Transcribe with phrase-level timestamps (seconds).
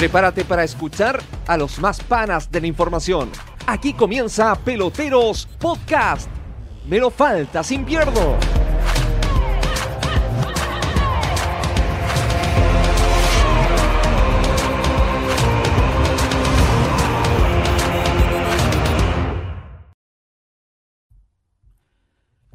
[0.00, 3.30] Prepárate para escuchar a los más panas de la información.
[3.66, 6.30] Aquí comienza Peloteros Podcast.
[6.88, 8.38] Me lo falta sin pierdo.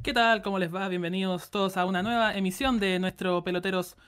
[0.01, 0.41] ¿Qué tal?
[0.41, 0.87] ¿Cómo les va?
[0.87, 4.05] Bienvenidos todos a una nueva emisión de nuestro Peloteros Podcast,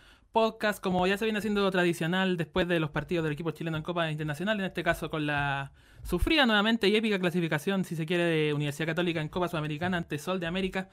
[0.81, 4.11] como ya se viene haciendo tradicional después de los partidos del equipo chileno en Copa
[4.11, 5.71] Internacional, en este caso con la
[6.03, 10.17] sufrida nuevamente y épica clasificación, si se quiere, de Universidad Católica en Copa Sudamericana ante
[10.19, 10.89] Sol de América.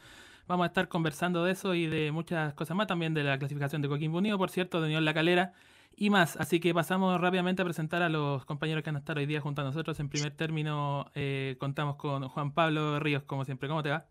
[0.46, 3.82] Vamos a estar conversando de eso y de muchas cosas más, también de la clasificación
[3.82, 5.52] de Coquimbo Unido, por cierto, de Unión La Calera
[5.96, 6.36] y más.
[6.36, 9.40] Así que pasamos rápidamente a presentar a los compañeros que van a estar hoy día
[9.40, 10.00] junto a nosotros.
[10.00, 13.68] En primer término, eh, contamos con Juan Pablo Ríos, como siempre.
[13.68, 14.06] ¿Cómo te va?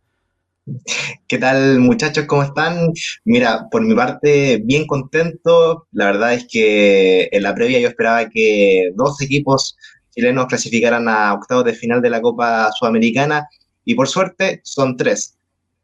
[1.28, 2.26] ¿Qué tal muchachos?
[2.26, 2.92] ¿Cómo están?
[3.26, 5.88] Mira, por mi parte, bien contento.
[5.92, 9.78] La verdad es que en la previa yo esperaba que dos equipos
[10.12, 13.48] chilenos clasificaran a octavos de final de la Copa Sudamericana
[13.84, 15.38] y por suerte son tres.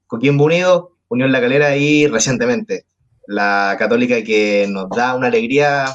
[0.08, 2.86] Coquimbo Unido, Unión La Calera y recientemente
[3.28, 5.94] la Católica que nos da una alegría,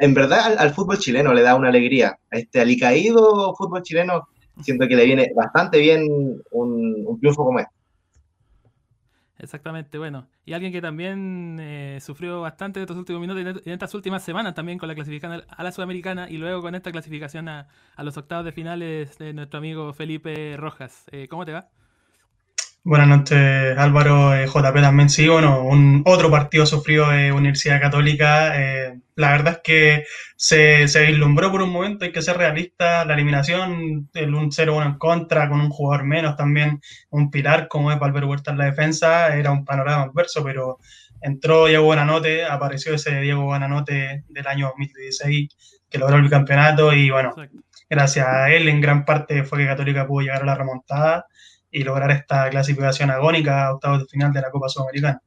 [0.00, 2.18] en verdad al, fútbol chileno le da una alegría.
[2.32, 4.28] A este alicaído fútbol chileno
[4.62, 6.02] siento que le viene bastante bien
[6.50, 7.77] un, un triunfo como este.
[9.38, 10.28] Exactamente, bueno.
[10.44, 14.54] Y alguien que también eh, sufrió bastante estos últimos minutos y en estas últimas semanas
[14.54, 18.44] también con la clasificación a la Sudamericana y luego con esta clasificación a, los octavos
[18.44, 21.04] de finales de nuestro amigo Felipe Rojas.
[21.12, 21.68] Eh, ¿Cómo te va?
[22.88, 24.34] Buenas noches, Álvaro.
[24.34, 28.58] Eh, JP también sí, bueno, un otro partido sufrido de Universidad Católica.
[28.58, 30.04] Eh, la verdad es que
[30.36, 34.86] se, se, vislumbró por un momento, hay que ser realista, la eliminación, el un 0-1
[34.86, 38.64] en contra, con un jugador menos también, un pilar como es Valverde Huerta en la
[38.64, 40.78] defensa, era un panorama adverso, pero
[41.20, 45.50] entró Diego Buenanote, apareció ese Diego Buenanote del año 2016
[45.90, 47.34] que logró el campeonato y bueno,
[47.90, 51.26] gracias a él en gran parte fue que Católica pudo llegar a la remontada
[51.70, 55.20] y lograr esta clasificación agónica a octavos de final de la Copa Sudamericana.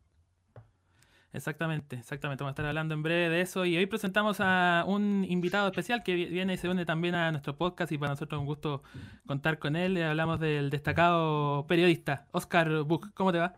[1.33, 2.43] Exactamente, exactamente.
[2.43, 3.65] Vamos a estar hablando en breve de eso.
[3.65, 7.55] Y hoy presentamos a un invitado especial que viene y se une también a nuestro
[7.55, 8.83] podcast y para nosotros es un gusto
[9.25, 10.01] contar con él.
[10.03, 13.13] Hablamos del destacado periodista Oscar Buch.
[13.13, 13.53] ¿Cómo te va?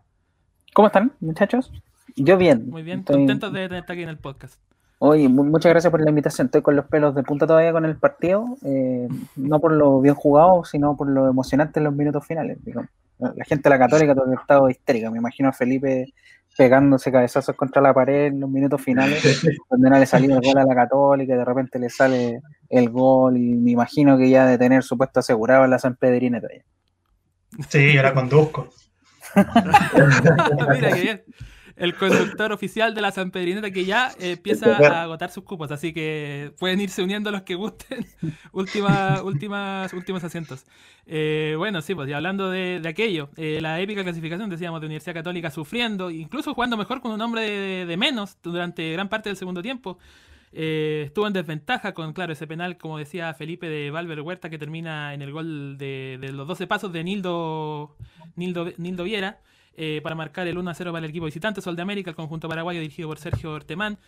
[0.72, 1.72] ¿Cómo están, muchachos?
[2.16, 2.70] Yo bien.
[2.70, 4.60] Muy bien, contentos de tenerte aquí en el podcast.
[4.98, 6.46] Oye, muchas gracias por la invitación.
[6.46, 10.14] Estoy con los pelos de punta todavía con el partido, eh, no por lo bien
[10.14, 12.58] jugado, sino por lo emocionante en los minutos finales.
[13.18, 15.10] La gente de la Católica todo ha estado histérica.
[15.10, 16.12] Me imagino a Felipe
[16.56, 19.20] pegándose cabezazos contra la pared en los minutos finales,
[19.70, 22.90] donde no le salió el gol a la Católica, y de repente le sale el
[22.90, 26.40] gol, y me imagino que ya de tener su puesto asegurado en la San Pedrina
[26.40, 26.64] todavía.
[27.68, 28.68] Sí, yo la conduzco.
[29.34, 31.24] Mira qué bien
[31.76, 35.70] el conductor oficial de la San Pedrineta que ya eh, empieza a agotar sus cupos,
[35.72, 38.06] así que pueden irse uniendo los que gusten.
[38.52, 40.66] últimas, últimas, últimos asientos.
[41.06, 45.14] Eh, bueno, sí, pues ya hablando de, aquello, eh, la épica clasificación, decíamos, de Universidad
[45.14, 49.60] Católica sufriendo, incluso jugando mejor con un hombre de, menos durante gran parte del segundo
[49.60, 49.98] tiempo.
[50.52, 55.12] estuvo en desventaja con, claro, ese penal, como decía Felipe, de Valver Huerta, que termina
[55.12, 57.96] en el gol de, de los 12 pasos de Nildo,
[58.36, 59.40] Nildo, Nildo Viera.
[59.76, 62.48] Eh, para marcar el 1 0 para el equipo visitante, Sol de América, el conjunto
[62.48, 63.98] paraguayo dirigido por Sergio Ortemán.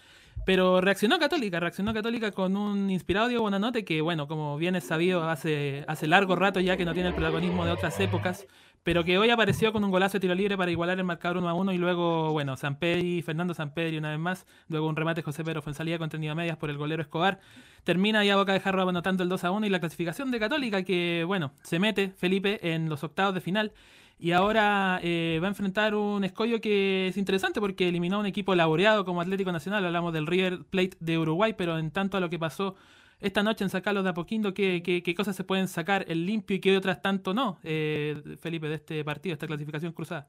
[0.45, 4.85] Pero reaccionó Católica, reaccionó Católica con un inspirado Diego Bonanote que, bueno, como bien es
[4.85, 8.47] sabido, hace, hace largo rato ya que no tiene el protagonismo de otras épocas,
[8.85, 11.49] pero que hoy apareció con un golazo de tiro libre para igualar el marcador 1
[11.49, 14.95] a 1 y luego, bueno, San Pedri, Fernando San Pedri una vez más, luego un
[14.95, 17.41] remate José Pedro Fonsalía contenido a medias por el golero Escobar.
[17.83, 20.85] Termina ya Boca de Jarro anotando el 2 a 1 y la clasificación de Católica
[20.85, 23.73] que, bueno, se mete Felipe en los octavos de final
[24.19, 28.27] y ahora eh, va a enfrentar un escollo que es interesante porque eliminó a un
[28.27, 29.85] equipo laboreado como Atlético Nacional.
[29.85, 32.77] Hablamos del River Plate de Uruguay, pero en tanto a lo que pasó
[33.21, 36.61] esta noche en sacarlos de Apoquindo, ¿qué, qué, cosas se pueden sacar el limpio y
[36.61, 40.29] qué otras tanto no, eh, Felipe, de este partido, esta clasificación cruzada?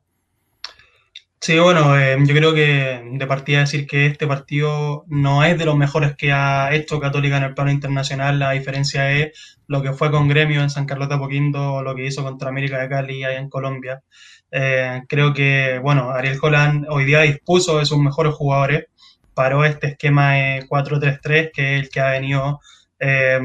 [1.40, 5.66] Sí, bueno, eh, yo creo que de partida decir que este partido no es de
[5.66, 8.40] los mejores que ha hecho Católica en el plano internacional.
[8.40, 11.96] La diferencia es lo que fue con Gremio en San Carlos de Apoquindo o lo
[11.96, 14.04] que hizo contra América de Cali allá en Colombia.
[14.52, 18.86] Eh, creo que, bueno, Ariel Holland hoy día dispuso de sus mejores jugadores,
[19.34, 20.36] paró este esquema
[20.68, 22.60] 4-3-3, que es el que ha venido
[23.00, 23.40] eh,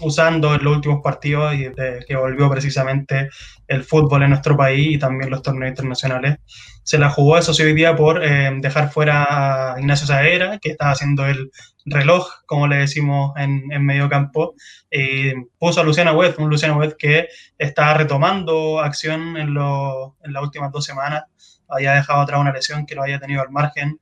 [0.00, 1.68] usando en los últimos partidos y
[2.06, 3.28] que volvió precisamente
[3.66, 6.38] el fútbol en nuestro país y también los torneos internacionales.
[6.84, 11.26] Se la jugó eso día por eh, dejar fuera a Ignacio Saera, que estaba haciendo
[11.26, 11.50] el
[11.86, 14.54] reloj, como le decimos en, medio campo,
[14.90, 17.28] y puso a Luciana Webb, un Luciana Webb que
[17.58, 21.24] está retomando acción en, en las últimas dos semanas,
[21.68, 23.98] había dejado atrás una lesión que lo había tenido al margen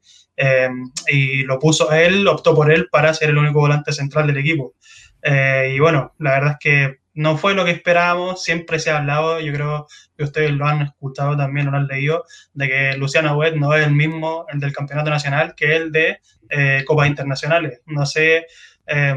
[1.08, 4.74] y lo puso él, optó por él para ser el único volante central del equipo.
[5.22, 9.40] y bueno, la verdad es que no fue lo que esperábamos, siempre se ha hablado,
[9.40, 9.86] yo creo
[10.16, 12.24] que ustedes lo han escuchado también, lo han leído,
[12.54, 16.20] de que Luciano Webb no es el mismo, el del campeonato nacional, que el de
[16.48, 17.80] eh, Copas Internacionales.
[17.86, 18.46] No sé
[18.86, 19.14] eh,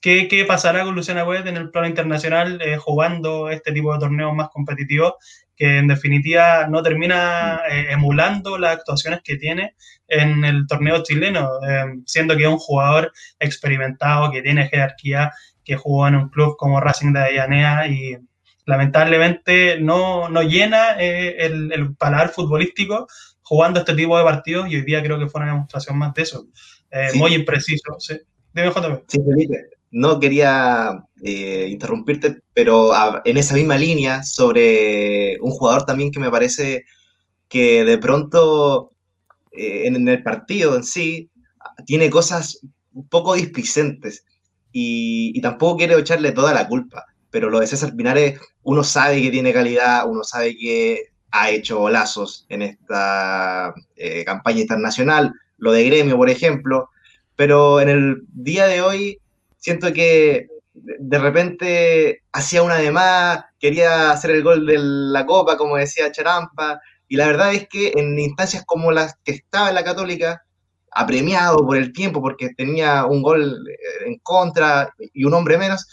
[0.00, 4.00] ¿qué, ¿qué, pasará con Luciano Webb en el plano internacional eh, jugando este tipo de
[4.00, 5.14] torneos más competitivos,
[5.56, 9.74] que en definitiva no termina emulando las actuaciones que tiene
[10.08, 11.48] en el torneo chileno,
[12.04, 15.30] siendo que es un jugador experimentado, que tiene jerarquía
[15.64, 18.18] que jugó en un club como Racing de Avellaneda y
[18.64, 23.06] lamentablemente no, no llena eh, el, el, paladar futbolístico
[23.42, 26.22] jugando este tipo de partidos y hoy día creo que fue una demostración más de
[26.22, 26.46] eso.
[26.90, 27.96] Eh, Muy impreciso.
[27.98, 28.14] Sí.
[28.52, 29.04] Dime, JP.
[29.08, 29.66] Sí, Felipe.
[29.90, 32.92] No quería eh, interrumpirte, pero
[33.24, 36.84] en esa misma línea sobre un jugador también que me parece
[37.48, 38.92] que de pronto
[39.50, 41.30] en, en el partido en sí
[41.84, 42.60] tiene cosas
[42.94, 44.24] un poco displicentes
[44.72, 49.30] y, tampoco quiero echarle toda la culpa, pero lo de César Pinares, uno sabe que
[49.30, 55.84] tiene calidad, uno sabe que ha hecho golazos en esta eh, campaña internacional, lo de
[55.84, 56.90] gremio, por ejemplo,
[57.36, 59.18] pero en el día de hoy
[59.58, 65.56] siento que de repente hacía una de más, quería hacer el gol de la copa,
[65.56, 69.74] como decía Charampa, y la verdad es que en instancias como las que estaba en
[69.74, 70.44] la Católica,
[70.94, 75.86] apremiado por el tiempo, porque tenía un gol eh, en contra y un hombre menos,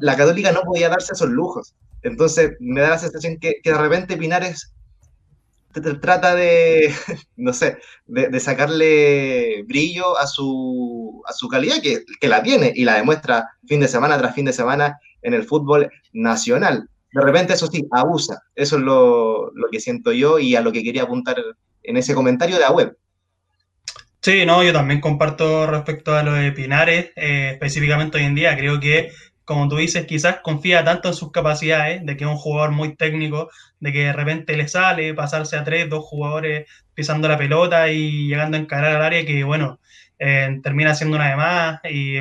[0.00, 1.74] la Católica no podía darse esos lujos.
[2.02, 4.72] Entonces me da la sensación que, de repente Pinares
[6.00, 6.94] trata de,
[7.36, 12.84] no sé, de, sacarle brillo a su, a su calidad, que, que, la tiene y
[12.84, 16.88] la demuestra fin de semana tras fin de semana en el fútbol nacional.
[17.12, 18.42] De repente, eso sí, abusa.
[18.54, 21.36] Eso es lo, lo que siento yo y a lo que quería apuntar
[21.82, 22.96] en ese comentario de la web.
[24.24, 28.56] Sí, no, yo también comparto respecto a lo de Pinares, eh, específicamente hoy en día.
[28.56, 29.10] Creo que,
[29.44, 32.96] como tú dices, quizás confía tanto en sus capacidades, de que es un jugador muy
[32.96, 33.50] técnico,
[33.80, 38.28] de que de repente le sale pasarse a tres, dos jugadores pisando la pelota y
[38.28, 39.78] llegando a encarar al área, que bueno,
[40.18, 42.16] eh, termina siendo una de más y,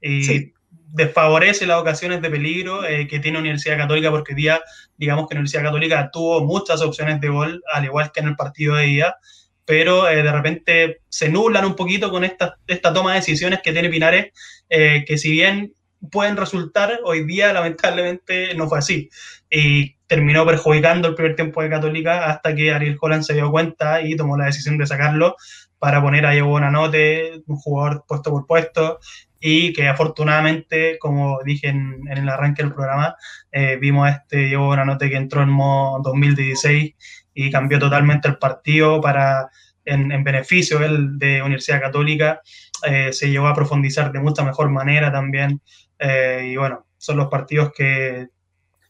[0.00, 0.52] y sí.
[0.70, 4.62] desfavorece las ocasiones de peligro eh, que tiene Universidad Católica, porque hoy día,
[4.98, 8.76] digamos que Universidad Católica tuvo muchas opciones de gol, al igual que en el partido
[8.76, 9.16] de día
[9.64, 13.72] pero eh, de repente se nublan un poquito con esta, esta toma de decisiones que
[13.72, 14.32] tiene Pinares,
[14.68, 15.72] eh, que si bien
[16.10, 19.08] pueden resultar, hoy día lamentablemente no fue así.
[19.50, 24.02] Y terminó perjudicando el primer tiempo de Católica hasta que Ariel Holland se dio cuenta
[24.02, 25.36] y tomó la decisión de sacarlo
[25.78, 29.00] para poner a Diego Bonanote, un jugador puesto por puesto,
[29.40, 33.16] y que afortunadamente, como dije en, en el arranque del programa,
[33.52, 36.94] eh, vimos a este Diego Bonanote que entró en modo 2016
[37.34, 39.50] y cambió totalmente el partido para,
[39.84, 42.40] en, en beneficio él, de Universidad Católica.
[42.86, 45.60] Eh, se llevó a profundizar de mucha mejor manera también.
[45.98, 48.28] Eh, y bueno, son los partidos que,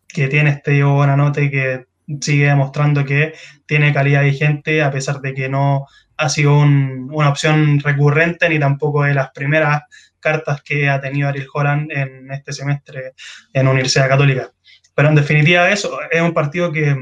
[0.08, 1.86] que tiene este Diego Bonanote que
[2.20, 3.34] sigue demostrando que
[3.66, 5.86] tiene calidad vigente a pesar de que no
[6.16, 9.82] ha sido un, una opción recurrente ni tampoco de las primeras
[10.20, 13.12] cartas que ha tenido Ariel Holland en este semestre
[13.52, 14.50] en Universidad Católica.
[14.94, 16.96] Pero en definitiva eso es un partido que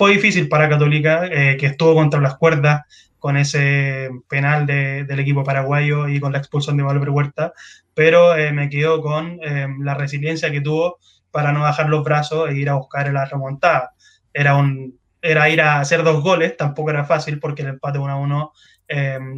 [0.00, 2.84] fue difícil para Católica, eh, que estuvo contra las cuerdas
[3.18, 7.52] con ese penal de, del equipo paraguayo y con la expulsión de Valver Huerta,
[7.92, 12.48] pero eh, me quedo con eh, la resiliencia que tuvo para no bajar los brazos
[12.48, 13.92] e ir a buscar la remontada.
[14.32, 18.10] Era, un, era ir a hacer dos goles, tampoco era fácil porque el empate 1
[18.10, 18.52] a 1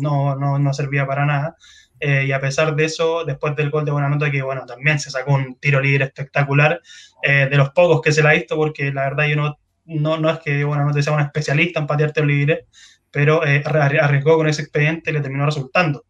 [0.00, 1.56] no, no, no, servía para nada.
[2.00, 5.34] y a pesar de eso, después del gol de Buenanote, que bueno, también se sacó
[5.34, 6.80] un tiro libre espectacular,
[7.20, 10.30] de los pocos que se la ha visto, porque la verdad yo no no, no
[10.30, 12.66] es que bueno, no te sea un especialista en patear libres,
[13.10, 16.06] pero eh, arriesgó con ese expediente y le terminó resultando.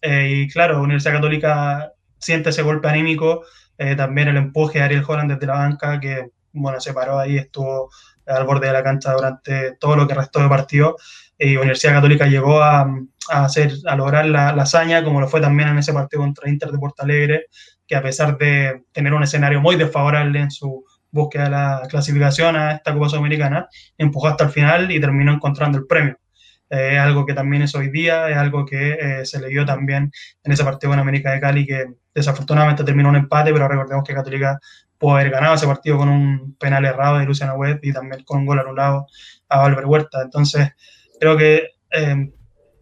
[0.00, 3.44] Eh, y claro, Universidad Católica siente ese golpe anímico,
[3.76, 7.36] eh, también el empuje de Ariel Holland desde la banca, que bueno, se paró ahí,
[7.36, 7.90] estuvo
[8.26, 10.96] al borde de la cancha durante todo lo que restó de partido,
[11.36, 12.82] y Universidad Católica llegó a,
[13.30, 16.48] a, hacer, a lograr la, la, hazaña, como lo fue también en ese partido contra
[16.48, 17.46] Inter de Porto Alegre,
[17.86, 20.84] que a pesar de tener un escenario muy desfavorable en su
[21.14, 25.78] búsqueda de la clasificación a esta Copa Sudamericana, empujó hasta el final y terminó encontrando
[25.78, 26.18] el premio.
[26.68, 29.64] Es eh, algo que también es hoy día, es algo que eh, se le dio
[29.64, 30.10] también
[30.42, 34.14] en ese partido con América de Cali, que desafortunadamente terminó un empate, pero recordemos que
[34.14, 34.58] Católica
[34.98, 38.40] pudo haber ganado ese partido con un penal errado de Luciano Webb y también con
[38.40, 39.06] un gol anulado
[39.48, 40.22] a Valver Huerta.
[40.22, 40.70] Entonces,
[41.20, 42.30] creo que eh,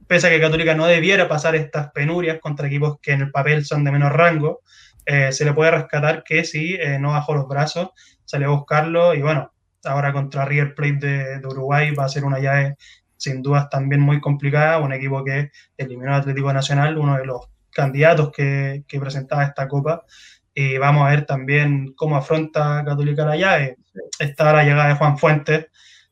[0.07, 3.65] pese a que Católica no debiera pasar estas penurias contra equipos que en el papel
[3.65, 4.61] son de menor rango,
[5.04, 7.90] eh, se le puede rescatar que si eh, no bajó los brazos,
[8.25, 9.52] salió a buscarlo y bueno,
[9.85, 11.06] ahora contra River Plate
[11.40, 12.76] de, Uruguay va a ser una llave
[13.16, 17.49] sin dudas también muy complicada, un equipo que eliminó al Atlético Nacional, uno de los
[17.71, 20.04] candidatos que, que presentaba esta copa.
[20.54, 23.76] Y vamos a ver también cómo afronta Católica la llave.
[24.18, 25.66] Está la llegada de Juan Fuentes.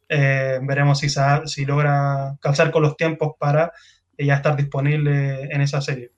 [0.09, 1.09] Eh, veremos si,
[1.47, 3.73] si logra calzar con los tiempos para
[4.19, 6.13] ya estar disponible en esa serie.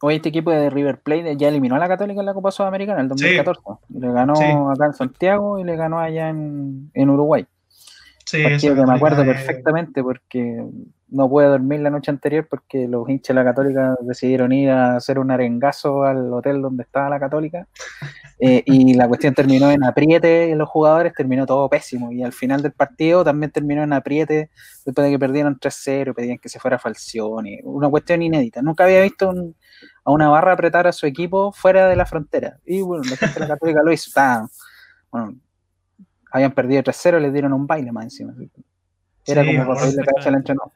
[0.00, 3.00] Hoy este equipo de River Plate ya eliminó a la Católica en la Copa Sudamericana
[3.00, 3.60] en el 2014.
[3.88, 7.46] Le ganó acá en Santiago y le ganó allá en, en Uruguay.
[8.28, 10.62] Sí, que me acuerdo perfectamente porque
[11.08, 14.96] no pude dormir la noche anterior porque los hinchas de la Católica decidieron ir a
[14.96, 17.66] hacer un arengazo al hotel donde estaba la Católica.
[18.40, 22.12] Eh, y la cuestión terminó en apriete en los jugadores, terminó todo pésimo.
[22.12, 24.50] Y al final del partido también terminó en apriete
[24.86, 28.62] después de que perdieron 3-0, pedían que se fuera Falcioni, una cuestión inédita.
[28.62, 29.34] Nunca había visto
[30.04, 32.60] a una barra apretar a su equipo fuera de la frontera.
[32.64, 34.08] Y bueno, la gente de la Católica lo hizo.
[35.10, 35.34] bueno,
[36.30, 38.34] habían perdido 3-0 y les dieron un baile más encima.
[39.26, 40.72] Era como para pedirle cabeza al entrenador.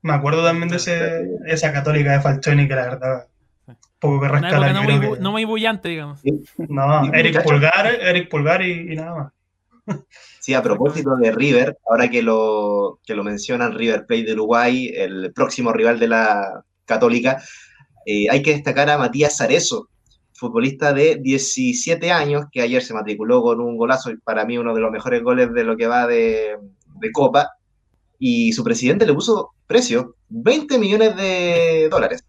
[0.00, 3.26] Me acuerdo también de ese, esa católica de Falcioni que la verdad
[4.02, 4.72] poco que rescala.
[4.72, 6.20] No, muy, no muy bullante, digamos.
[6.68, 9.32] No, Eric Pulgar, Eric Pulgar y, nada
[9.86, 10.02] más.
[10.40, 14.92] Sí, a propósito de River, ahora que lo, que lo mencionan River Plate de Uruguay,
[14.92, 17.40] el próximo rival de la Católica,
[18.04, 19.88] eh, hay que destacar a Matías Zarezo,
[20.34, 24.80] futbolista de 17 años, que ayer se matriculó con un golazo, para mí uno de
[24.80, 26.56] los mejores goles de lo que va de,
[27.00, 27.50] de Copa,
[28.18, 32.24] y su presidente le puso precio, 20 millones de dólares.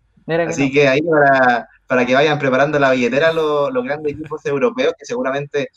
[0.47, 5.05] Así que ahí para, para, que vayan preparando la billetera los, grandes equipos europeos que
[5.05, 5.69] seguramente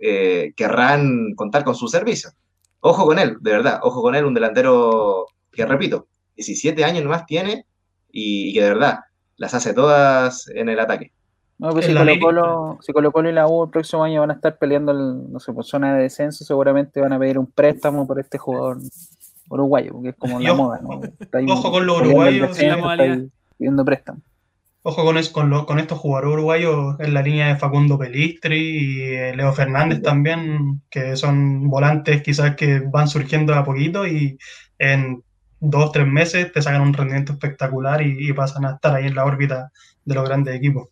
[0.00, 2.30] eh, querrán contar con su servicio.
[2.80, 7.24] Ojo con él, de verdad, ojo con él, un delantero que repito, 17 años más
[7.24, 7.64] tiene
[8.10, 8.98] y, que de verdad
[9.36, 11.12] las hace todas en el ataque.
[11.58, 14.34] No, pues si Colo, si Colo, Colo, y la U el próximo año van a
[14.34, 18.06] estar peleando el, no sé, por zona de descenso, seguramente van a pedir un préstamo
[18.06, 18.78] por este jugador
[19.48, 21.00] uruguayo, porque es como la moda, ¿no?
[21.52, 22.58] ojo con los uruguayos,
[23.56, 24.20] pidiendo préstamo.
[24.86, 29.34] Ojo con, con, con, estos jugadores uruguayos en la línea de Facundo Pelistri y eh,
[29.34, 34.38] Leo Fernández también, que son volantes quizás que van surgiendo a poquito y
[34.78, 35.22] en
[35.58, 39.24] dos, tres meses te sacan un rendimiento espectacular y, pasan a estar ahí en la
[39.24, 39.72] órbita
[40.04, 40.88] de los grandes equipos.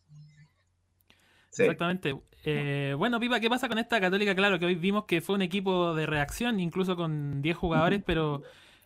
[1.58, 2.16] Exactamente.
[2.44, 4.34] Eh, bueno, Pipa, ¿qué pasa con esta Católica?
[4.34, 8.42] Claro que hoy vimos que fue un equipo de reacción, incluso con 10 jugadores, pero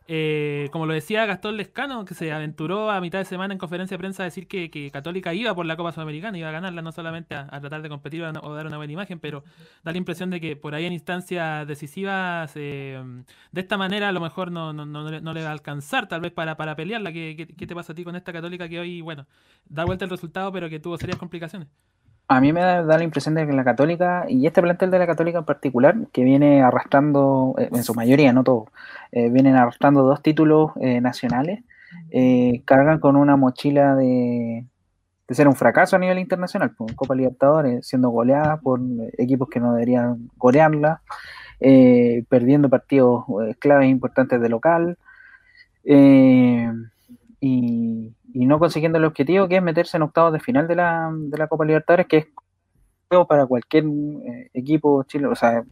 [0.09, 3.97] eh, como lo decía Gastón Lescano, que se aventuró a mitad de semana en conferencia
[3.97, 6.93] de prensa a decir que, Católica iba por la Copa Sudamericana, iba a ganarla, no
[6.93, 9.43] solamente a, tratar de competir o, dar una buena imagen, pero
[9.83, 13.03] da la impresión de que por ahí en instancias decisivas, eh,
[13.51, 16.77] de esta manera a lo mejor no, le va a alcanzar tal vez para, para
[16.77, 17.13] pelearla.
[17.13, 19.27] ¿Qué, qué te pasa a ti con esta Católica que hoy, bueno,
[19.65, 21.69] da vuelta el resultado, pero que tuvo serias complicaciones?
[22.29, 25.07] A mí me da, la impresión de que la Católica, y este plantel de la
[25.07, 28.67] Católica en particular, que viene arrastrando, eh, en su mayoría, no todo,
[29.13, 31.63] eh, vienen arrastrando dos títulos eh, nacionales,
[32.65, 34.67] cargan con una mochila de,
[35.29, 38.81] ser un fracaso a nivel internacional, por pues, Copa Libertadores, siendo goleada por
[39.19, 41.03] equipos que no deberían golearla,
[42.29, 43.25] perdiendo partidos
[43.61, 44.99] claves importantes de local.
[47.41, 51.11] y, y no consiguiendo el objetivo que es meterse en octavos de final de la,
[51.11, 52.27] de la Copa Libertadores, que es
[53.27, 55.65] para cualquier eh, equipo chileno, o sea,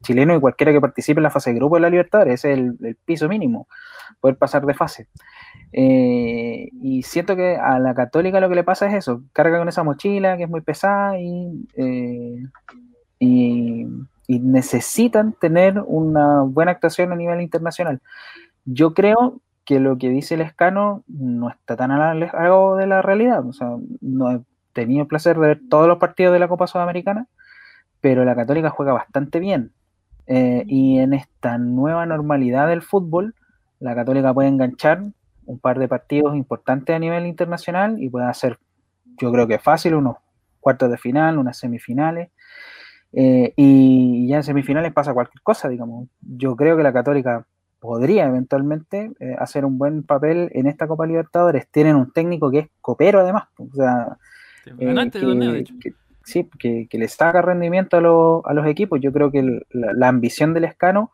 [0.00, 2.58] chileno y cualquiera que participe en la fase de grupo de la Libertadores, ese es
[2.58, 3.68] el, piso mínimo,
[4.18, 5.08] poder pasar de fase.
[5.72, 9.68] Eh, y siento que a la Católica lo que le pasa es eso, carga con
[9.68, 12.42] esa mochila que es muy pesada y, eh,
[13.18, 13.86] y,
[14.26, 18.00] y necesitan tener una buena actuación a nivel internacional.
[18.64, 23.44] Yo creo que lo que dice el escano no está tan alejado de la realidad.
[23.44, 24.40] O sea, no he
[24.72, 27.26] tenido el placer de ver todos los partidos de la Copa Sudamericana,
[28.00, 29.72] pero la Católica juega bastante bien.
[30.28, 33.34] Eh, y en esta nueva normalidad del fútbol,
[33.80, 35.02] la Católica puede enganchar
[35.46, 38.58] un par de partidos importantes a nivel internacional y puede hacer,
[39.18, 40.16] yo creo que fácil, unos
[40.60, 42.30] cuartos de final, unas semifinales.
[43.12, 46.08] Eh, y ya en semifinales pasa cualquier cosa, digamos.
[46.20, 47.46] Yo creo que la Católica
[47.80, 51.68] podría eventualmente eh, hacer un buen papel en esta Copa Libertadores.
[51.68, 54.16] Tienen un técnico que es copero además, o sea,
[54.66, 59.00] eh, que, sí, que, le saca rendimiento a, a, los equipos.
[59.00, 61.12] Yo creo que la, ambición del escano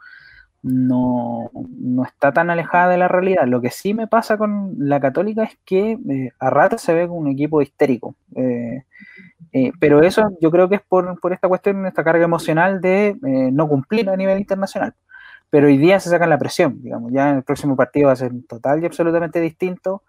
[0.62, 3.46] no, no, está tan alejada de la realidad.
[3.46, 7.06] Lo que sí me pasa con la católica es que eh, a ratos se ve
[7.06, 8.14] un equipo histérico.
[9.80, 13.16] pero eso yo creo que es por, por esta cuestión, esta carga emocional de
[13.52, 14.94] no cumplir a nivel internacional
[15.52, 18.16] pero hoy día se sacan la presión, digamos, ya en el próximo partido va a
[18.16, 20.02] ser total y absolutamente distinto,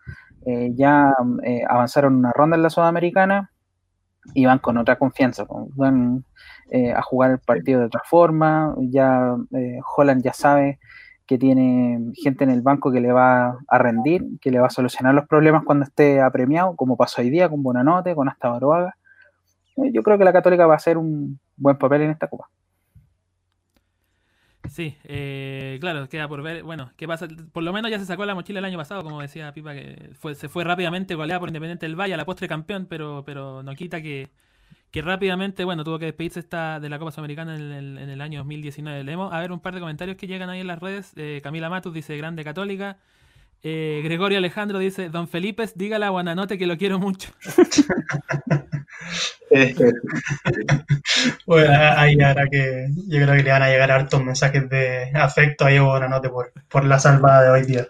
[0.45, 3.51] eh, ya eh, avanzaron una ronda en la Sudamericana
[4.33, 5.45] y van con otra confianza,
[5.75, 6.23] van
[6.69, 9.35] eh, a jugar el partido de otra forma, ya
[9.97, 10.79] Holland ya sabe
[11.27, 14.69] que tiene gente en el banco que le va a rendir, que le va a
[14.69, 18.95] solucionar los problemas cuando esté apremiado, como pasó hoy día con Bonanote, con hasta Baroaga.
[19.75, 22.47] Yo creo que la Católica va a hacer un buen papel en esta Copa.
[24.70, 26.63] Sí, eh, claro, queda por ver.
[26.63, 27.27] Bueno, ¿qué pasa?
[27.51, 30.12] Por lo menos ya se sacó la mochila el año pasado, como decía Pipa, que
[30.20, 33.62] fue, se fue rápidamente goleada por Independiente del Valle a la postre campeón, pero, pero
[33.62, 34.32] no quita que,
[34.91, 38.22] que rápidamente, bueno, tuvo que despedirse esta de la Copa Sudamericana en el, en el
[38.22, 39.03] año 2019.
[39.03, 41.12] Leemos a ver un par de comentarios que llegan ahí en las redes.
[41.17, 42.98] Eh, Camila Matus dice, grande católica.
[43.65, 47.32] Eh, Gregorio Alejandro dice, Don Felipe, dígale a Guananote que lo quiero mucho.
[51.46, 55.65] bueno, ahí ahora que yo creo que le van a llegar hartos mensajes de afecto
[55.65, 57.88] a Guananote por, por la salvada de hoy día.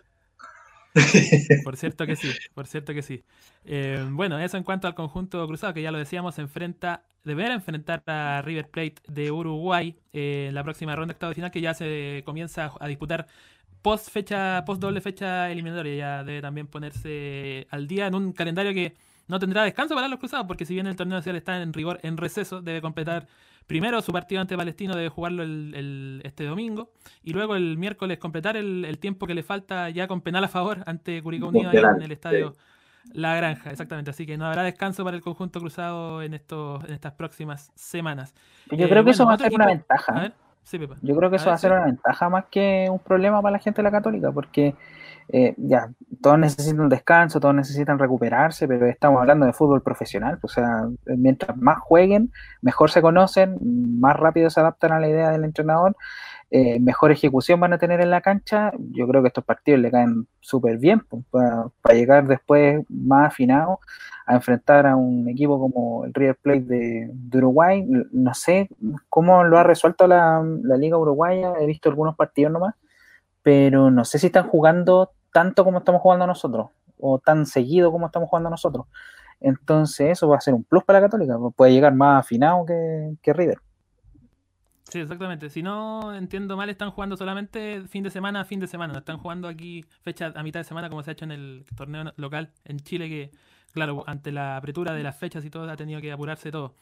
[1.64, 3.24] Por cierto que sí, por cierto que sí.
[3.66, 8.04] Eh, bueno, eso en cuanto al conjunto cruzado, que ya lo decíamos, enfrenta, deberá enfrentar
[8.06, 11.74] a River Plate de Uruguay eh, en la próxima ronda octavo de final, que ya
[11.74, 13.28] se comienza a disputar
[13.84, 15.96] post fecha, post doble fecha eliminatoria.
[15.96, 18.96] Ya debe también ponerse al día en un calendario que
[19.28, 22.00] no tendrá descanso para los cruzados, porque si bien el torneo nacional está en rigor
[22.02, 23.28] en receso, debe completar
[23.68, 28.58] primero su partido ante Palestino, debe jugarlo el, este domingo, y luego el miércoles completar
[28.58, 32.12] el, tiempo que le falta ya con penal a favor ante Curicó Unido en el
[32.12, 32.56] estadio
[33.14, 34.12] La Granja, exactamente.
[34.12, 38.34] Así que no habrá descanso para el conjunto cruzado en, estos, en estas próximas semanas.
[38.72, 40.34] Yo creo que eso va a ser una ventaja.
[41.02, 43.60] Yo creo que eso va a ser una ventaja más que un problema para la
[43.60, 44.76] gente de la Católica, porque
[45.30, 45.90] eh, ya,
[46.22, 50.88] todos necesitan un descanso, todos necesitan recuperarse, pero estamos hablando de fútbol profesional, o sea,
[51.06, 53.58] mientras más jueguen, mejor se conocen,
[54.00, 55.96] más rápido se adaptan a la idea del entrenador,
[56.52, 59.92] eh, mejor ejecución van a tener en la cancha, yo creo que estos partidos le
[59.92, 61.24] caen súper bien pues,
[61.82, 63.80] para, llegar después más afinado
[64.26, 67.86] a enfrentar a un equipo como el River Plate de, Uruguay.
[68.12, 68.70] No sé
[69.10, 72.76] cómo lo ha resuelto la, la Liga Uruguaya, he visto algunos partidos nomás
[73.44, 78.08] pero no sé si están jugando tanto como estamos jugando nosotros, o tan seguido como
[78.08, 78.88] estamos jugando nosotros.
[79.40, 83.16] Entonces eso va a ser un plus para la Católica, puede llegar más afinado que,
[83.22, 83.60] que River.
[84.90, 85.50] Sí, exactamente.
[85.50, 88.94] Si no entiendo mal, están jugando solamente fin de semana a fin de semana.
[88.94, 91.66] No están jugando aquí fecha a mitad de semana como se ha hecho en el
[91.76, 93.32] torneo local en Chile, que
[93.74, 96.76] claro, ante la apertura de las fechas y todo, ha tenido que apurarse todo.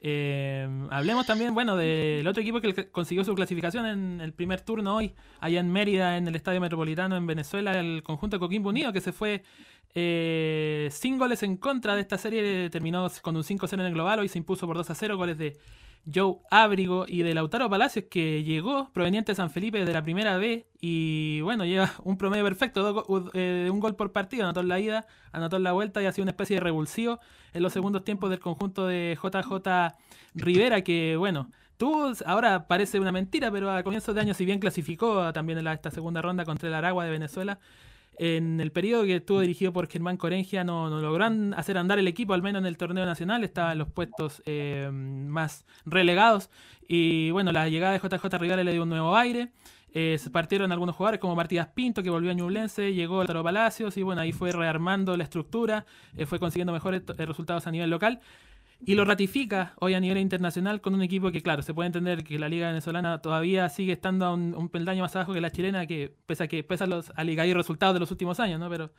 [0.00, 4.96] Eh, hablemos también, bueno, del otro equipo que consiguió su clasificación en el primer turno
[4.96, 9.00] hoy, allá en Mérida, en el Estadio Metropolitano en Venezuela, el conjunto Coquimbo Unido, que
[9.00, 9.42] se fue
[9.94, 14.20] eh, sin goles en contra de esta serie, terminó con un 5-0 en el global,
[14.20, 15.56] hoy se impuso por 2 0, goles de
[16.12, 20.36] Joe Ábrigo y de Lautaro Palacios, que llegó proveniente de San Felipe de la primera
[20.38, 24.80] B y bueno, lleva un promedio perfecto, eh, un gol por partido, anotó en la
[24.80, 27.20] ida, anotó en la vuelta y ha sido una especie de revulsivo
[27.52, 29.94] en los segundos tiempos del conjunto de JJ
[30.34, 34.60] Rivera, que bueno, tuvo, ahora parece una mentira, pero a comienzos de año, si bien
[34.60, 37.58] clasificó también en esta segunda ronda contra el Aragua de Venezuela,
[38.18, 42.08] en el periodo que estuvo dirigido por Germán Corengia no, no lograron hacer andar el
[42.08, 46.50] equipo, al menos en el torneo nacional, estaba en los puestos eh, más relegados.
[46.88, 49.52] Y bueno, la llegada de JJ Rivera le dio un nuevo aire.
[49.92, 53.42] Eh, se partieron algunos jugadores como Martínez Pinto, que volvió a Ñublense, llegó a Taro
[53.42, 57.88] Palacios y bueno, ahí fue rearmando la estructura, eh, fue consiguiendo mejores resultados a nivel
[57.88, 58.20] local
[58.80, 62.22] y lo ratifica hoy a nivel internacional con un equipo que, claro, se puede entender
[62.22, 65.86] que la liga venezolana todavía sigue estando a un, peldaño más abajo que la chilena,
[65.86, 68.70] que pese a que pesa los y resultados de los últimos años, ¿no?
[68.70, 68.90] Pero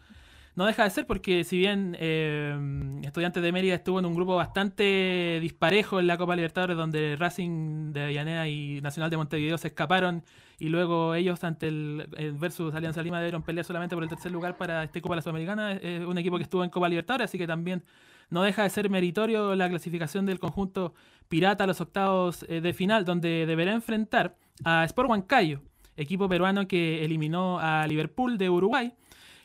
[0.56, 4.36] no deja de ser porque si bien eh, Estudiantes de Mérida estuvo en un grupo
[4.36, 9.70] bastante disparejo en la Copa Libertadores, donde Racing de Avellaneda y Nacional de Montevideo se
[9.70, 10.24] escaparon
[10.58, 14.58] y luego ellos ante el, versus Alianza Lima dieron pelea solamente por el tercer lugar
[14.58, 17.48] para este Copa la Sudamericana, es un equipo que estuvo en Copa Libertadores, así que
[17.48, 17.82] también
[18.30, 20.94] no deja de ser meritorio la clasificación del conjunto
[21.28, 25.62] Pirata a los octavos eh, de final, donde deberá enfrentar a Sport Huancayo,
[25.96, 28.94] equipo peruano que eliminó a Liverpool de Uruguay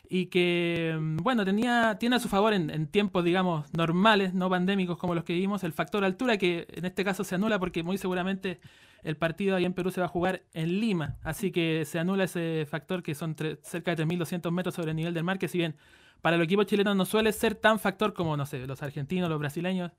[0.09, 4.97] y que, mm, bueno, tenía, tiene a su favor en, tiempos, digamos, normales, no pandémicos
[4.97, 7.97] como los que vivimos, el factor altura, que en este caso se anula porque muy
[7.97, 8.59] seguramente
[9.03, 12.23] el partido ahí en Perú se va a jugar en Lima, así que se anula
[12.23, 15.59] ese factor que son cerca de 3.200 metros sobre el nivel del mar, que si
[15.59, 15.75] bien
[16.21, 19.39] para el equipo chileno no suele ser tan factor como, no sé, los argentinos, los
[19.39, 19.91] brasileños.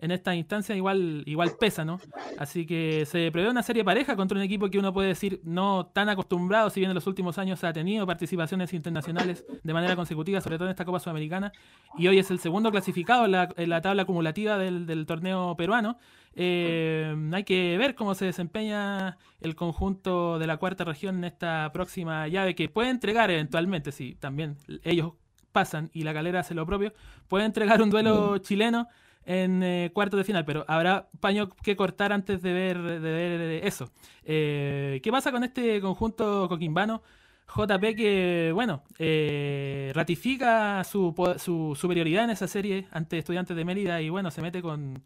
[0.00, 2.00] En esta instancia igual, igual pesa, ¿no?
[2.36, 5.86] Así que se prevé una serie pareja contra un equipo que uno puede decir no
[5.86, 10.40] tan acostumbrado, si bien en los últimos años ha tenido participaciones internacionales de manera consecutiva,
[10.40, 11.52] sobre todo en esta Copa Sudamericana,
[11.96, 15.96] y hoy es el segundo clasificado en la, tabla acumulativa del, torneo peruano.
[16.34, 21.70] Eh, hay que ver cómo se desempeña el conjunto de la cuarta región en esta
[21.72, 25.12] próxima llave que puede entregar eventualmente, si también ellos
[25.54, 26.92] pasan y la calera hace lo propio,
[27.28, 28.88] puede entregar un duelo chileno
[29.24, 33.64] en eh, cuartos de final, pero habrá paño que cortar antes de ver, de ver
[33.64, 33.90] eso.
[34.24, 37.02] Eh, ¿Qué pasa con este conjunto coquimbano?
[37.46, 44.02] JP que, bueno, eh, ratifica su, su, superioridad en esa serie ante Estudiantes de Mérida
[44.02, 45.02] y, bueno, se mete con,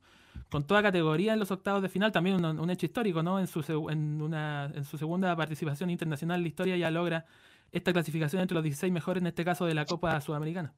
[0.66, 2.11] toda categoría en los octavos de final.
[2.11, 3.38] También un, hecho histórico, ¿no?
[3.38, 7.26] En su, en, una, en su segunda participación internacional en la historia ya logra
[7.72, 10.74] esta clasificación entre los 16 mejores, en este caso de la Copa Sudamericana.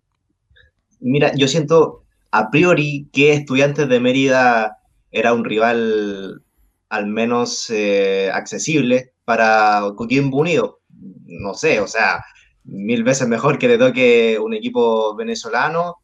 [1.01, 4.79] Mira, yo siento a priori que Estudiantes de Mérida
[5.11, 6.43] era un rival
[6.89, 10.81] al menos eh, accesible para Coquimbo Unido
[11.31, 12.25] no sé, o sea,
[12.65, 15.97] mil veces mejor que le toque un equipo venezolano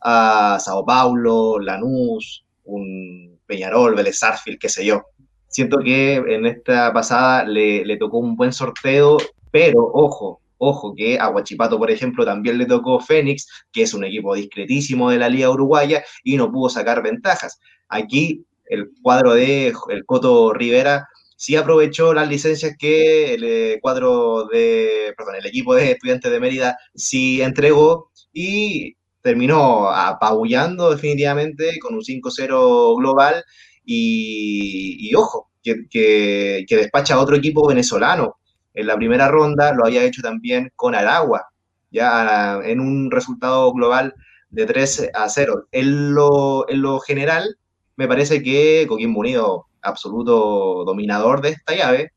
[0.00, 5.02] a Sao Paulo, Lanús, un Peñarol, Vélez Sarfield, qué sé yo.
[5.48, 9.18] Siento que en esta pasada le, le tocó un buen sorteo,
[9.54, 14.02] pero ojo, ojo que a Huachipato, por ejemplo, también le tocó Fénix, que es un
[14.02, 17.60] equipo discretísimo de la Liga Uruguaya y no pudo sacar ventajas.
[17.88, 24.48] Aquí el cuadro de el Coto Rivera sí aprovechó las licencias que el eh, cuadro
[24.48, 32.00] de, el equipo de estudiantes de Mérida sí entregó y terminó apabullando definitivamente con un
[32.00, 33.44] 5-0 global
[33.84, 38.34] y, ojo, que, que, despacha a otro equipo venezolano.
[38.74, 41.46] En la primera ronda lo había hecho también con Aragua,
[41.90, 44.14] ya en un resultado global
[44.50, 45.68] de 3 a 0.
[45.72, 47.56] En lo, en lo general,
[47.96, 52.12] me parece que Coquimbo Unido absoluto dominador de esta llave,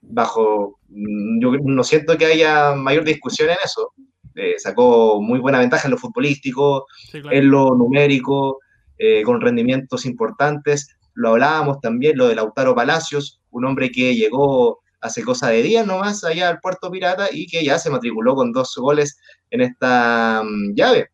[0.00, 3.92] bajo, mm, yo no siento que haya mayor discusión en eso.
[4.34, 8.60] Eh, sacó muy buena ventaja en lo futbolístico, en lo numérico,
[8.98, 10.96] eh, con rendimientos importantes.
[11.14, 15.86] Lo hablábamos también, lo de Lautaro Palacios, un hombre que llegó hace cosa de días
[15.86, 19.18] nomás allá al Puerto Pirata y que ya se matriculó con dos goles
[19.50, 21.08] en esta mm, llave.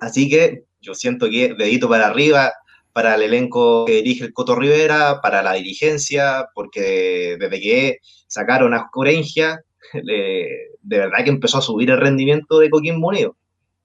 [0.00, 2.52] Así que yo siento que dedito para arriba
[2.92, 8.74] para el elenco que dirige el Coto Rivera, para la dirigencia, porque desde que sacaron
[8.74, 9.60] a Corengia,
[9.94, 13.36] de verdad que empezó a subir el rendimiento de Coquimbo Unido.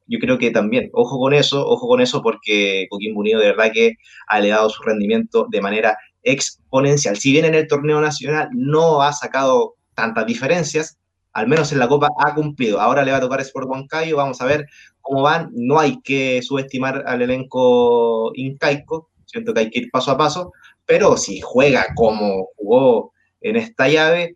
[0.07, 3.71] Yo creo que también, ojo con eso, ojo con eso, porque Coquimbo Unido de verdad
[3.73, 3.95] que
[4.27, 5.97] ha elevado su rendimiento de manera
[6.31, 7.17] exponencial.
[7.17, 10.97] Si bien en el torneo nacional no ha sacado tantas diferencias,
[11.33, 12.81] al menos en la Copa ha cumplido.
[12.81, 14.67] Ahora le va a tocar Sport Huancayo, vamos a ver
[15.01, 15.49] cómo van.
[15.53, 20.51] No hay que subestimar al elenco incaico, siento que hay que ir paso a paso,
[20.85, 24.35] pero si juega como jugó en esta llave,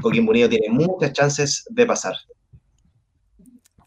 [0.00, 2.14] Coquimbo Unido tiene muchas chances de pasar.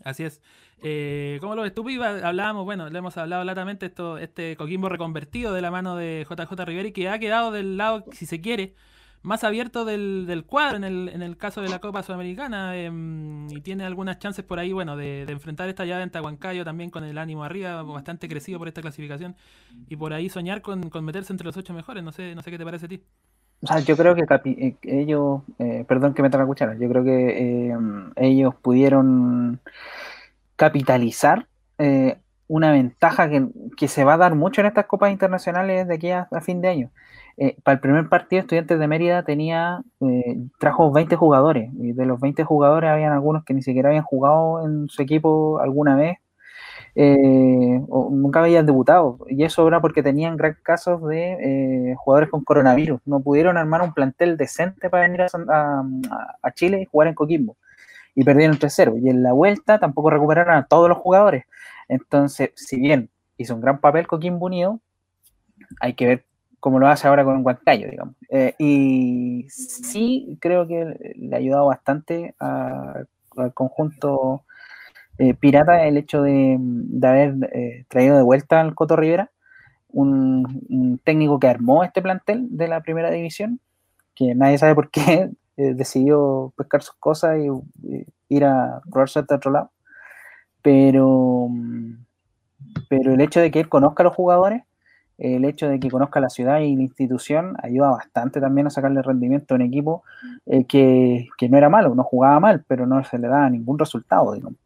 [0.03, 0.41] Así es.
[0.81, 1.85] Eh, como lo ves tú,
[2.23, 6.65] Hablábamos, bueno, le hemos hablado latamente esto, este Coquimbo reconvertido de la mano de JJ
[6.65, 8.75] Rivera y que ha quedado del lado, si se quiere,
[9.21, 13.49] más abierto del, del cuadro en el, en el caso de la Copa Sudamericana em,
[13.49, 17.03] y tiene algunas chances por ahí, bueno, de, enfrentar esta llave en Tahuancayo también con
[17.03, 19.35] el ánimo arriba, bastante crecido por esta clasificación
[19.89, 22.03] y por ahí soñar con, meterse entre los ocho mejores.
[22.03, 23.03] No sé, no sé qué te parece a ti.
[23.61, 27.03] O sea, yo creo que eh, ellos, eh, perdón que me tenga cuchara, yo creo
[27.03, 29.59] que em, ellos pudieron
[30.59, 31.47] capitalizar
[31.79, 32.17] eh,
[32.47, 36.11] una ventaja que, que, se va a dar mucho en estas copas internacionales de aquí
[36.11, 36.91] a fin de año.
[37.41, 42.05] Eh, para el primer partido, Estudiantes de Mérida tenía, eh, trajo 20 jugadores, y de
[42.05, 46.17] los 20 jugadores habían algunos que ni siquiera habían jugado en su equipo alguna vez,
[46.95, 52.43] eh, o nunca habían debutado, y eso era porque tenían gran casos de jugadores con
[52.43, 57.55] coronavirus, no pudieron armar un plantel decente para venir a, Chile y jugar en Coquimbo,
[58.19, 61.45] y perdieron 3-0, y en la vuelta tampoco recuperaron a todos los jugadores,
[61.87, 64.81] entonces, si bien hizo un gran papel Coquimbo Unido,
[65.79, 66.25] hay que ver
[66.59, 68.15] como lo hace ahora con Huancayo, digamos.
[68.29, 74.43] Eh, y sí creo que le ha ayudado bastante al conjunto
[75.17, 76.59] eh, pirata el hecho de,
[77.01, 79.31] haber eh, traído de vuelta al Coto Rivera,
[79.91, 83.59] un, técnico que armó este plantel de la primera división,
[84.13, 85.31] que nadie sabe por qué
[85.73, 89.71] decidió pescar sus cosas y, ir a probarse hasta otro lado.
[90.61, 91.49] Pero,
[92.89, 94.63] pero el hecho de que él conozca a los jugadores
[95.19, 99.01] el hecho de que conozca la ciudad y la institución ayuda bastante también a sacarle
[99.01, 100.03] rendimiento a un equipo
[100.45, 104.33] eh, que, no era malo, no jugaba mal, pero no se le daba ningún resultado,
[104.33, 104.57] digamos.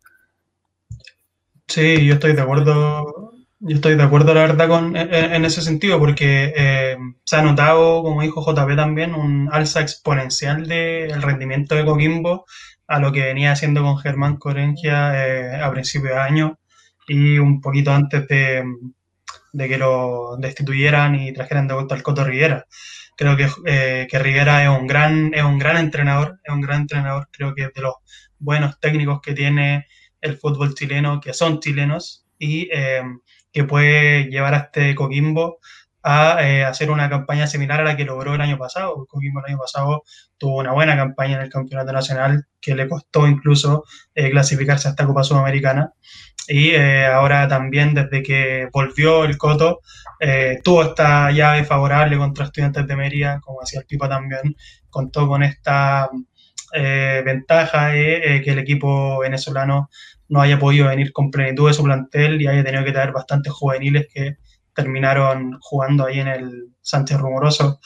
[1.68, 3.34] Sí, yo estoy de acuerdo,
[3.66, 8.04] yo estoy de acuerdo, la verdad, con, en, ese sentido, porque eh, se ha notado,
[8.04, 12.46] como dijo JP también, un alza exponencial del rendimiento de Coquimbo
[12.88, 16.60] a lo que venía haciendo con Germán Corengia eh, a principios de año
[17.08, 18.66] y un poquito antes de,
[19.54, 22.66] de que lo destituyeran y trajeran de vuelta al Coto Rivera.
[23.16, 26.82] Creo que, eh, que Rivera es un, gran, es un gran entrenador, es un gran
[26.82, 27.96] entrenador, creo que es de los
[28.40, 29.88] buenos técnicos que tiene
[30.20, 33.04] el fútbol chileno, que son chilenos, y eh,
[33.54, 35.60] que puede llevar a este Coquimbo
[36.04, 39.06] a eh, hacer una campaña similar a la que logró el año pasado.
[39.08, 40.04] Coquimbo el año pasado
[40.38, 44.92] tuvo una buena campaña en el Campeonato Nacional que le costó incluso eh, clasificarse a
[44.92, 45.94] esta Copa Sudamericana.
[46.48, 49.80] Y eh, ahora también desde que volvió el Coto,
[50.64, 54.56] tuvo esta llave favorable contra Estudiantes de Mérida, como hacía el Pipa también,
[54.90, 56.10] contó con esta
[56.74, 59.90] ventaja de que el equipo venezolano
[60.30, 63.54] no haya podido venir con plenitud de su plantel y haya tenido que traer bastantes
[63.54, 64.38] juveniles que
[64.74, 67.80] terminaron jugando ahí en el Sánchez Rumoroso.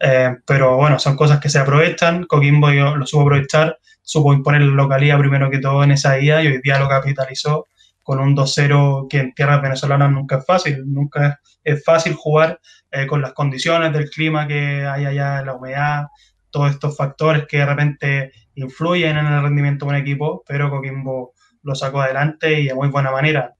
[0.00, 2.24] Eh, pero bueno, son cosas que se aprovechan.
[2.24, 6.48] Coquimbo lo supo aprovechar, supo imponer la localidad primero que todo en esa ida y
[6.48, 7.66] hoy día lo capitalizó
[8.02, 10.82] con un 2-0 que en tierras venezolanas nunca es fácil.
[10.86, 16.06] Nunca es, fácil jugar eh, con las condiciones del clima que hay allá, la humedad,
[16.50, 21.31] todos estos factores que de repente influyen en el rendimiento de un equipo, pero Coquimbo
[21.62, 23.54] lo sacó adelante y de muy buena manera.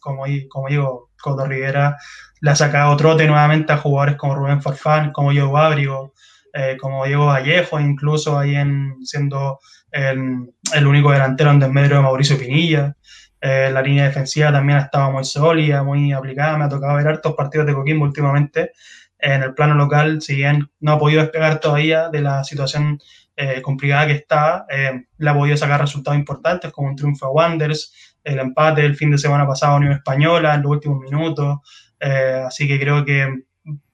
[0.00, 1.96] Como, como digo, Coto Rivera
[2.40, 6.12] le ha sacado trote nuevamente a jugadores como Rubén Farfán, como Diego Abrigo,
[6.52, 9.60] eh, como Diego Vallejo, incluso ahí en, siendo
[9.92, 12.96] el, único delantero en desmedro de Mauricio Pinilla.
[13.40, 16.58] Eh, la línea defensiva también ha estado muy sólida, muy aplicada.
[16.58, 18.72] Me ha tocado ver hartos partidos de Coquimbo últimamente.
[19.18, 22.98] En el plano local, si bien no ha podido despegar todavía de la situación
[23.36, 28.12] eh, complicada que está, le ha podido sacar resultados importantes como un triunfo a Wanderers,
[28.24, 31.58] el empate el fin de semana pasado a Unión Española en los últimos minutos.
[31.98, 33.44] Eh, así que creo que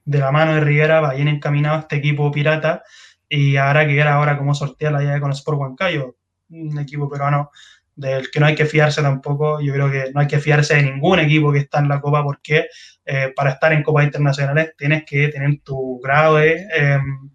[0.05, 2.83] de la mano de Rivera va bien encaminado este equipo pirata
[3.27, 6.15] y habrá que ver ahora cómo sortea la llave con Sport Huancayo,
[6.49, 7.51] un equipo peruano
[7.95, 9.61] del que no hay que fiarse tampoco.
[9.61, 12.23] Yo creo que no hay que fiarse de ningún equipo que está en la Copa
[12.23, 12.67] porque
[13.05, 17.29] eh, para estar en Copas Internacionales tienes que tener tu grado de, em,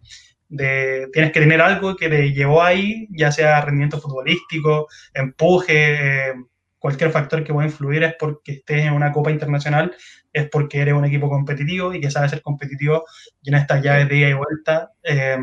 [0.49, 6.47] de, Tienes que tener algo que te llevó ahí, ya sea rendimiento futbolístico, empuje, em,
[6.79, 9.95] cualquier factor que pueda influir es porque estés en una Copa Internacional,
[10.33, 13.05] es porque eres un equipo competitivo y que sabe ser competitivo
[13.43, 15.39] y en estas llaves de ida y vuelta eh,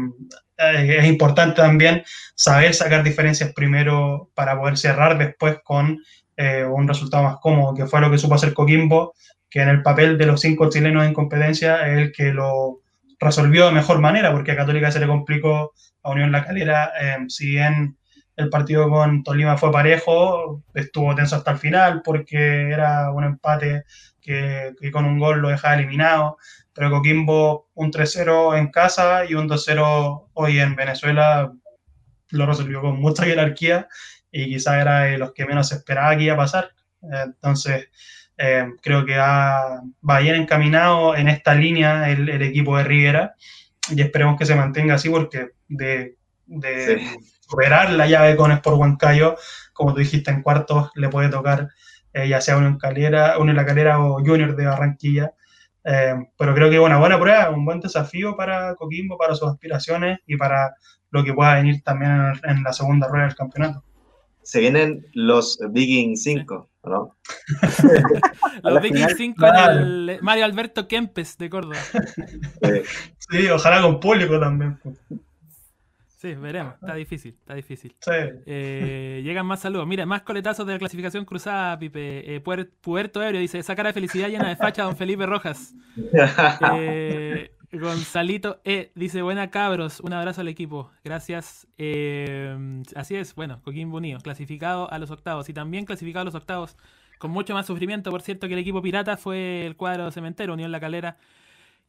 [0.62, 2.04] eh, es importante también
[2.36, 5.98] saber sacar diferencias primero para poder cerrar después con
[6.38, 9.14] eh, un resultado más cómodo, que fue lo que supo hacer Coquimbo,
[9.50, 12.81] que en el papel de los cinco chilenos en competencia es el que lo
[13.22, 16.92] resolvió de mejor manera, porque a Católica se le complicó a Unión La Calera,
[17.30, 17.98] si bien
[18.36, 23.84] el partido con Tolima fue parejo, estuvo tenso hasta el final porque era un empate
[24.20, 26.38] que, con un gol lo dejaba eliminado.
[26.74, 31.52] Pero Coquimbo un 3-0 en casa y un 2-0 hoy en Venezuela
[32.30, 33.88] lo resolvió con mucha jerarquía
[34.32, 36.72] y quizá era de los que menos esperaba que iba a pasar.
[37.02, 37.90] Entonces,
[38.44, 39.84] eh, creo que va,
[40.20, 43.36] bien encaminado en esta línea el, equipo de Rivera
[43.90, 46.16] y esperemos que se mantenga así porque de,
[47.42, 49.36] superar la llave con Sport Huancayo,
[49.74, 51.70] como tú dijiste, en cuartos le puede tocar
[52.14, 55.34] eh, ya sea uno en Calera, uno en la Calera o Junior de Barranquilla.
[55.84, 60.20] Eh, pero creo que una buena prueba, un buen desafío para Coquimbo, para sus aspiraciones
[60.26, 60.74] y para
[61.12, 63.84] lo que pueda venir también en, la segunda rueda del campeonato.
[64.44, 67.16] Se vienen los Viking 5, ¿no?
[68.64, 71.78] los Viking 5 en el Mario Alberto Kempes de Córdoba.
[73.30, 74.80] sí, ojalá con público también.
[74.82, 74.98] Pues.
[76.22, 76.76] Sí, veremos.
[76.76, 77.96] Está difícil, está difícil.
[78.00, 78.12] Sí.
[78.46, 79.88] Eh, llegan más saludos.
[79.88, 82.36] Mira, más coletazos de la clasificación cruzada, Pipe.
[82.36, 85.74] Eh, Puerto Ebrio dice, esa cara de felicidad llena de facha, don Felipe Rojas.
[86.78, 90.92] Eh, Gonzalito E dice, buena cabros, un abrazo al equipo.
[91.04, 91.68] Gracias.
[92.96, 95.48] así es, bueno, Coquimbo Unido, clasificado a los octavos.
[95.50, 96.76] Y también clasificado a los octavos
[97.18, 100.72] con mucho más sufrimiento, por cierto, que el equipo pirata fue el cuadro cementero, Unión
[100.72, 101.18] La Calera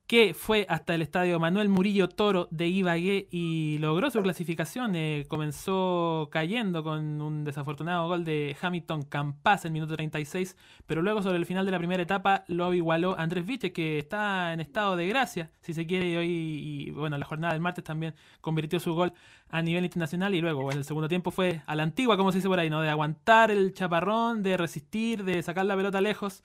[0.06, 4.94] que fue hasta el estadio Manuel Murillo Toro de Ibagué y logró su clasificación.
[4.94, 11.22] Eh, comenzó cayendo con un desafortunado gol de Hamilton Campas en minuto 36, pero luego
[11.22, 14.96] sobre el final de la primera etapa lo igualó Andrés Viche, que está en estado
[14.96, 18.80] de gracia, si se quiere, y hoy, y, bueno, la jornada del martes también convirtió
[18.80, 19.14] su gol
[19.48, 22.38] a nivel internacional y luego en el segundo tiempo fue a la antigua, como se
[22.38, 22.82] dice por ahí, ¿no?
[22.82, 26.42] De aguantar el chaparrón, de resistir, de sacar la pelota lejos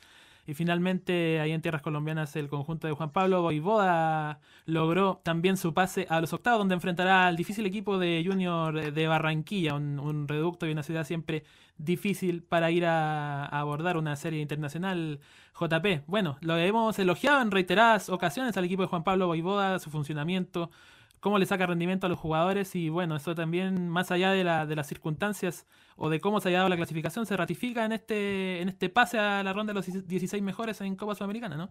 [0.48, 5.74] y finalmente, ahí en tierras colombianas, el conjunto de Juan Pablo Boivoda logró también su
[5.74, 10.66] pase a los octavos, donde enfrentará al difícil equipo de Junior de Barranquilla, un, reducto
[10.66, 11.44] y una ciudad siempre
[11.78, 15.20] difícil para ir a, abordar una serie internacional.
[15.60, 19.90] JP, bueno, lo hemos elogiado en reiteradas ocasiones al equipo de Juan Pablo Boivoda, su
[19.90, 20.72] funcionamiento,
[21.20, 24.66] cómo le saca rendimiento a los jugadores y bueno, eso también más allá de, la,
[24.66, 28.62] de las circunstancias o de cómo se ha dado la clasificación se ratifica en este,
[28.62, 31.70] en este pase a la ronda de los 16 mejores en Copa Sudamericana, ¿no?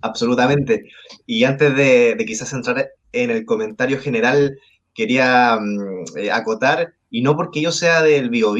[0.00, 0.86] Absolutamente.
[1.26, 4.58] Y antes de, quizás entrar en el comentario general,
[4.94, 8.54] quería mm, eh, acotar, y no porque yo sea del Bio,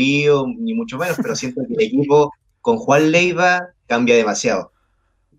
[0.47, 4.73] ni mucho menos, pero siento que el equipo con Juan Leiva cambia demasiado.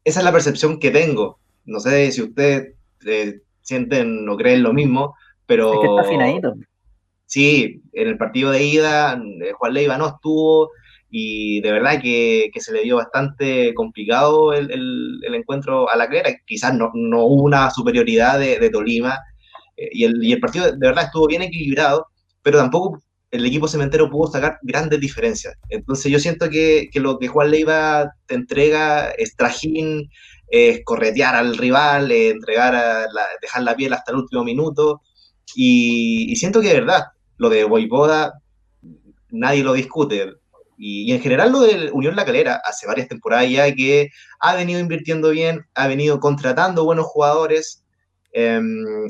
[0.04, 2.76] Esa es la percepción que tengo No sé si ustedes
[3.08, 5.74] eh, sienten o creen lo mismo, pero...
[5.74, 6.54] Es que está afinadito.
[7.26, 10.70] Sí, en el partido de ida, eh, Juan Leiva no estuvo
[11.10, 15.96] y de verdad que, que se le dio bastante complicado el, el, el encuentro a
[15.96, 16.30] la clera.
[16.46, 19.20] Quizás no, no, hubo una superioridad de, de Tolima
[19.76, 22.08] eh, y, el, y, el, partido de verdad estuvo bien equilibrado,
[22.44, 23.02] pero tampoco
[23.32, 25.56] el equipo cementero pudo sacar grandes diferencias.
[25.70, 30.10] Entonces yo siento que, que lo que Juan Leiva te entrega es trajín,
[30.48, 35.02] es corretear al rival, es entregar a la, dejar la piel hasta el último minuto.
[35.56, 37.06] Y, y, siento que de verdad,
[37.38, 38.42] lo de Boivoda,
[39.30, 40.34] nadie lo discute.
[40.78, 44.56] Y, y, en general lo de Unión La Calera, hace varias temporadas ya que ha
[44.56, 47.86] venido invirtiendo bien, ha venido contratando buenos jugadores
[48.38, 48.60] eh,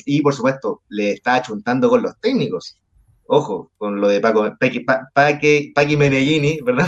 [0.06, 2.78] y por supuesto le está achuntando con los técnicos.
[3.26, 6.88] Ojo, con lo de Paco, Paqui, Paqui, Paqui Menellini, ¿verdad?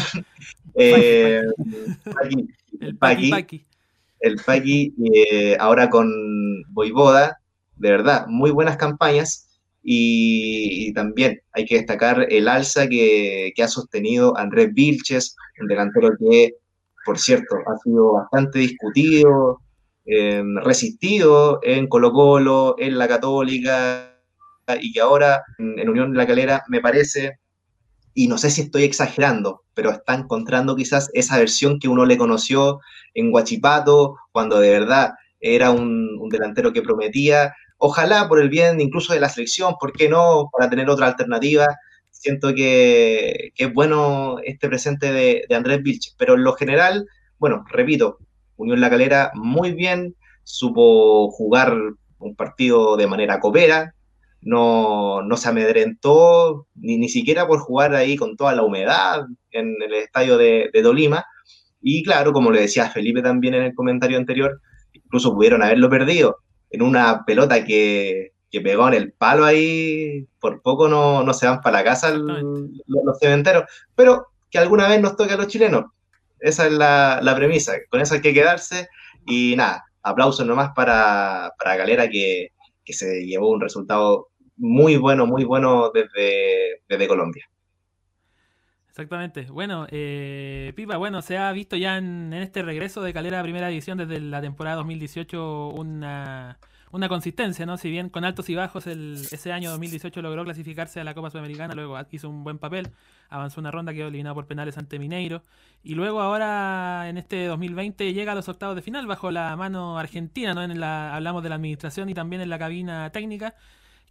[0.75, 1.41] eh,
[2.99, 3.65] Paqui, Paqui.
[4.19, 6.11] El Paqui eh, ahora con
[6.69, 7.39] Boivoda,
[7.75, 9.43] de verdad, muy buenas campañas.
[9.83, 16.55] Y, también hay que destacar el alza que, ha sostenido Andrés Vilches, un delantero que,
[17.05, 19.61] por cierto, ha sido bastante discutido,
[20.05, 24.17] eh, resistido en Colo Colo, en la Católica,
[24.81, 27.39] y que ahora en, Unión la Calera me parece,
[28.13, 32.17] y no sé si estoy exagerando, pero está encontrando quizás esa versión que uno le
[32.17, 32.79] conoció
[33.17, 39.13] en Guachipato, cuando de verdad era un, delantero que prometía, ojalá por el bien incluso
[39.13, 40.49] de la selección, ¿por qué no?
[40.51, 41.67] Para tener otra alternativa.
[42.11, 47.07] Siento que, es bueno este presente de, de, Andrés Vilches, pero en lo general,
[47.39, 48.19] bueno, repito,
[48.57, 51.75] Unión La Calera muy bien, supo jugar
[52.19, 53.93] un partido de manera copera,
[54.41, 59.75] no, no se amedrentó ni, ni siquiera por jugar ahí con toda la humedad en
[59.81, 61.25] el estadio de, de Dolima.
[61.89, 64.59] Y claro, como le decía Felipe también en el comentario anterior,
[64.91, 70.61] incluso pudieron haberlo perdido en una pelota que, que, pegó en el palo ahí, por
[70.61, 73.63] poco no, no se van para la casa el, los, los, cementeros,
[73.95, 75.85] pero que alguna vez nos toque a los chilenos.
[76.41, 78.89] Esa es la, la, premisa, con eso hay que quedarse
[79.25, 82.49] y nada, aplausos nomás para, para Galera que,
[82.83, 87.49] que se llevó un resultado muy bueno, muy bueno desde, desde Colombia.
[88.97, 89.45] Exactamente.
[89.51, 93.67] Bueno, eh, Pipa, bueno, se ha visto ya en, este regreso de Calera a Primera
[93.67, 96.57] División desde la temporada 2018 una,
[96.89, 97.77] una consistencia, ¿no?
[97.77, 101.29] Si bien con altos y bajos el, ese año 2018 logró clasificarse a la Copa
[101.29, 102.89] Sudamericana, luego hizo un buen papel,
[103.29, 105.43] avanzó una ronda, quedó eliminado por penales ante Mineiro,
[105.83, 109.99] y luego ahora en este 2020 llega a los octavos de final bajo la mano
[109.99, 110.63] argentina, ¿no?
[110.63, 113.53] En la, hablamos de la administración y también en la cabina técnica,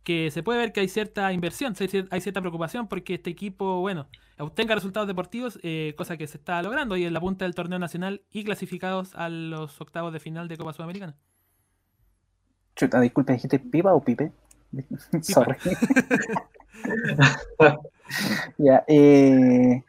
[0.06, 1.74] que se puede ver que hay cierta inversión,
[2.10, 4.06] hay cierta preocupación porque este equipo, bueno,
[4.38, 7.80] obtenga resultados deportivos, eh, cosa que se está logrando y en la punta del torneo
[7.80, 11.16] nacional y clasificados a los octavos de final de Copa Sudamericana.
[12.76, 14.30] Chuta, disculpe, ¿dijiste pipa o pipe?
[14.70, 15.22] pipa.
[15.22, 15.56] Sorry.
[18.58, 19.82] ya, eh,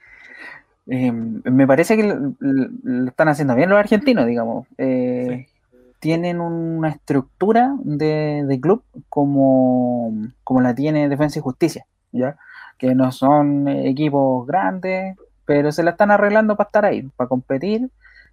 [0.88, 4.66] eh, me parece que lo, lo, están haciendo bien los argentinos, digamos.
[4.80, 5.57] Eh, sí
[6.00, 12.38] tienen una estructura de, club como, como, la tiene Defensa y Justicia, ¿ya?
[12.78, 17.90] que no son equipos grandes, pero se la están arreglando para estar ahí, para competir,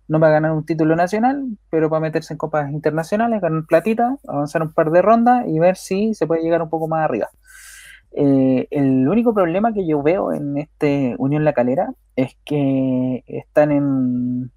[0.08, 4.62] no para ganar un título nacional, pero para meterse en copas internacionales, ganar platita, avanzar
[4.62, 7.30] un par de rondas y ver si se puede llegar un poco más arriba.
[8.12, 13.72] Eh, el único problema que yo veo en este Unión La Calera es que están
[13.72, 14.52] en,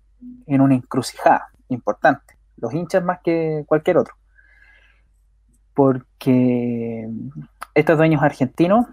[0.46, 4.16] en una encrucijada importante los hinchas más que cualquier otro.
[5.74, 7.10] Porque
[7.74, 8.86] estos dueños argentinos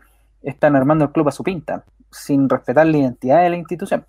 [0.42, 4.06] están armando el club a su pinta, sin respetar la identidad de la institución.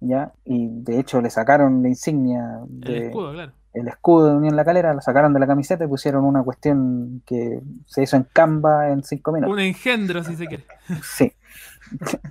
[0.00, 0.32] ¿Ya?
[0.44, 3.52] Y de hecho le sacaron la insignia de, el escudo, claro.
[3.74, 7.22] El escudo de Unión La Calera, lo sacaron de la camiseta y pusieron una cuestión
[7.26, 9.52] que se hizo en Canva en cinco minutos.
[9.52, 10.64] Un engendro, si se quiere.
[11.02, 11.32] Sí.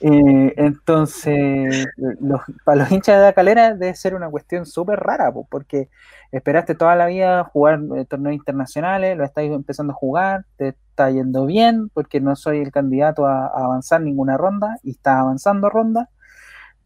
[0.00, 5.32] Eh, entonces, los, para los hinchas de la calera debe ser una cuestión súper rara,
[5.48, 5.88] porque
[6.32, 11.10] esperaste toda la vida jugar eh, torneos internacionales, lo estáis empezando a jugar, te está
[11.10, 15.70] yendo bien, porque no soy el candidato a, a avanzar ninguna ronda y estás avanzando
[15.70, 16.10] ronda,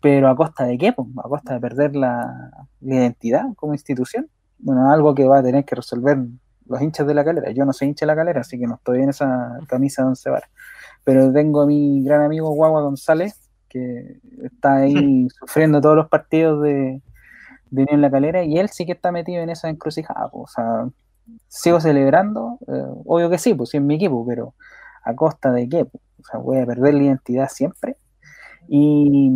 [0.01, 0.93] pero a costa de qué?
[0.93, 4.29] Pues, a costa de perder la, la identidad como institución.
[4.59, 6.19] Bueno, algo que va a tener que resolver
[6.67, 7.51] los hinchas de la calera.
[7.53, 10.09] Yo no soy hincha de la calera, así que no estoy en esa camisa de
[10.09, 10.51] once varas
[11.09, 13.41] pero tengo a mi gran amigo Guagua González,
[13.71, 17.01] que está ahí sufriendo todos los partidos de,
[17.71, 20.29] de Unión La Calera, y él sí que está metido en esa encrucijada.
[20.29, 20.89] Pues, o sea,
[21.49, 24.53] sigo celebrando, eh, obvio que sí, pues sí es mi equipo, pero
[25.03, 25.87] a costa de qué?
[25.87, 27.97] Pues, o sea, voy a perder la identidad siempre.
[28.69, 29.31] Y,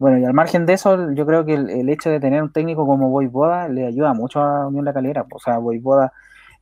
[0.00, 2.86] Bueno, y al margen de eso, yo creo que el, hecho de tener un técnico
[2.86, 5.26] como Boda le ayuda mucho a Unión La Calera.
[5.30, 6.14] O sea, Boda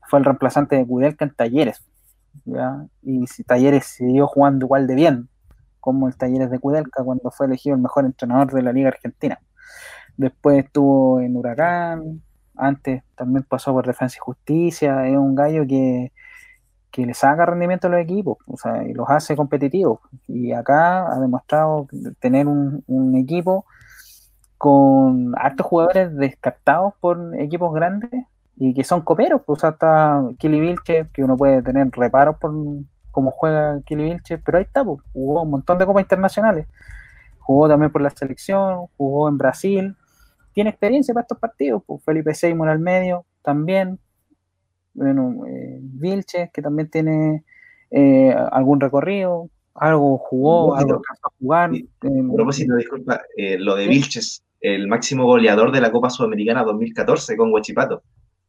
[0.08, 1.84] fue el reemplazante de Kudelka en Talleres.
[3.00, 5.28] Y si Talleres siguió jugando igual de bien
[5.78, 9.38] como el Talleres de Kudelka cuando fue elegido el mejor entrenador de la Liga Argentina.
[10.16, 12.20] Después estuvo en Huracán,
[12.56, 16.10] antes también pasó por Defensa y Justicia, es un gallo que,
[16.96, 20.00] le saca rendimiento a los equipos, o sea, y los hace competitivos.
[20.26, 21.86] Y acá ha demostrado
[22.18, 23.64] tener un, equipo
[24.56, 28.10] con hartos jugadores descartados por equipos grandes
[28.56, 32.52] y que son coperos, pues, está Kili Vilche, que uno puede tener reparos por
[33.12, 36.66] cómo juega Kili Vilche, pero ahí está, pues, jugó un montón de copas internacionales,
[37.38, 39.96] jugó también por la selección, jugó en Brasil,
[40.52, 44.00] tiene experiencia para estos partidos, pues Felipe Seymour al medio también,
[44.94, 47.44] bueno, eh, Vilches, que también tiene
[47.90, 51.70] eh, algún recorrido, algo jugó, algo alcanzó a jugar.
[51.70, 57.36] a propósito, disculpa, eh, lo de Vilches, el máximo goleador de la Copa Sudamericana 2014
[57.36, 58.02] con Huachipato.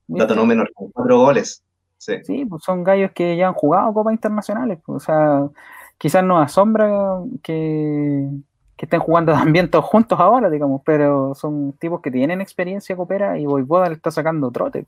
[0.08, 1.64] Dato no menor, con cuatro goles.
[1.98, 2.14] Sí.
[2.24, 4.80] sí, pues son gallos que ya han jugado Copas Internacionales.
[4.84, 5.50] Pues, o sea,
[5.98, 8.28] quizás nos asombra que,
[8.76, 13.38] que estén jugando también todos juntos ahora, digamos, pero son tipos que tienen experiencia coopera
[13.38, 14.88] y Boyboda le está sacando trote.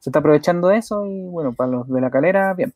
[0.00, 2.74] Se está aprovechando eso y bueno, para los de la calera, bien.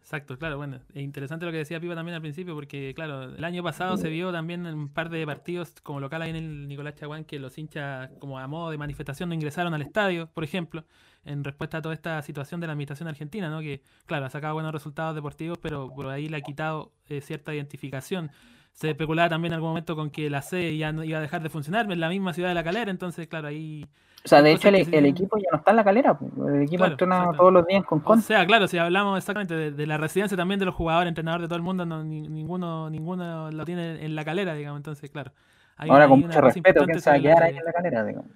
[0.00, 3.42] Exacto, claro, bueno, es interesante lo que decía Pipa también al principio, porque claro, el
[3.42, 6.68] año pasado se vio también en un par de partidos como local ahí en el
[6.68, 10.44] Nicolás Chaguán que los hinchas como a modo de manifestación no ingresaron al estadio, por
[10.44, 10.84] ejemplo,
[11.24, 13.60] en respuesta a toda esta situación de la administración argentina, ¿no?
[13.60, 17.54] Que claro, ha sacado buenos resultados deportivos, pero por ahí le ha quitado eh, cierta
[17.54, 18.30] identificación.
[18.72, 21.42] Se especulaba también en algún momento con que la C ya no iba a dejar
[21.42, 23.86] de funcionar en la misma ciudad de La Calera, entonces claro, ahí
[24.24, 26.18] o sea, de hecho, el, equipo ya no está en la calera.
[26.48, 28.24] El equipo entrena todos los días con Conte.
[28.24, 31.48] O sea, claro, si hablamos exactamente de, la residencia también de los jugadores, entrenadores de
[31.48, 34.78] todo el mundo, ninguno, ninguno lo tiene en la calera, digamos.
[34.78, 35.32] Entonces, claro.
[35.76, 38.04] Ahora, con mucho respeto, ¿quién se va a quedar ahí en la calera?
[38.04, 38.30] Digamos.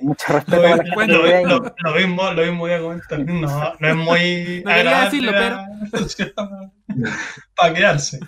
[0.00, 3.18] mucho respeto lo, la bueno, lo, lo, mismo, lo mismo voy a comentar.
[3.18, 4.62] No, no es muy.
[4.64, 5.58] no quería decirlo, pero.
[7.56, 8.20] para quedarse.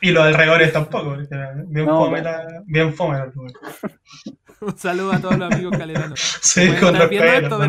[0.00, 2.22] Y los alrededores tampoco, bien, fome,
[2.66, 3.52] bien fome el lugar.
[4.60, 6.20] Un saludo a todos los amigos caleranos.
[6.42, 7.68] Sí, con respeto, con,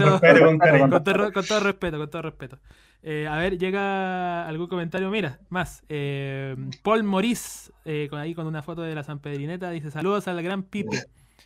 [1.04, 2.60] todo, respeto, con todo respeto.
[3.04, 5.10] Eh, a ver, llega algún comentario.
[5.10, 5.84] Mira, más.
[5.90, 10.28] Eh, Paul Morís, eh, con, ahí con una foto de la San Pedrineta, dice: Saludos
[10.28, 11.04] al gran Pipe.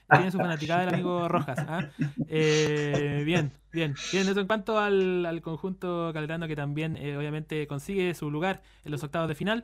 [0.09, 1.57] Tiene su fanaticada del amigo Rojas.
[1.67, 1.89] ¿ah?
[2.27, 3.95] bien, bien, bien.
[4.27, 9.03] Eso en cuanto al, al conjunto calerano que también, obviamente, consigue su lugar en los
[9.03, 9.63] octavos de final.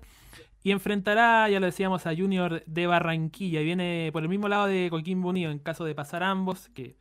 [0.62, 3.62] Y enfrentará, ya lo decíamos, a Junior de Barranquilla.
[3.62, 5.52] Y viene por el mismo lado de Coquimbo Unido.
[5.52, 6.98] En caso de pasar ambos, que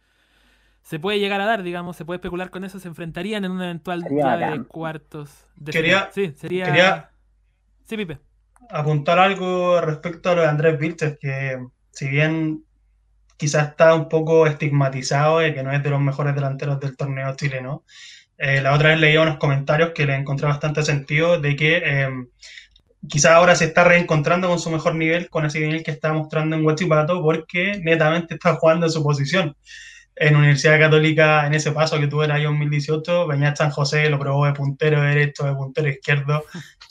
[0.83, 3.63] se puede llegar a dar, digamos, se puede especular con eso, se enfrentarían en un
[3.63, 6.65] eventual de cuartos de quería, Sí, sería.
[6.65, 7.11] Quería
[7.85, 8.19] sí, Pipe.
[8.71, 11.59] Apuntar algo respecto a lo de Andrés Vilches, que
[11.91, 12.65] si bien
[13.39, 17.35] quizás está un poco estigmatizado de que no es de los mejores delanteros del torneo
[17.37, 17.85] chileno.
[18.37, 22.09] Eh, la otra vez leía unos comentarios que le encontré bastante sentido de que eh,
[23.07, 26.57] quizás ahora se está reencontrando con su mejor nivel, con ese nivel que está mostrando
[26.57, 29.57] en Huachipato, porque netamente está jugando en su posición.
[30.21, 34.11] En Universidad Católica, en ese paso que tuvo en el año 2018, Beñat San José
[34.11, 36.43] lo probó de puntero derecho, de puntero izquierdo,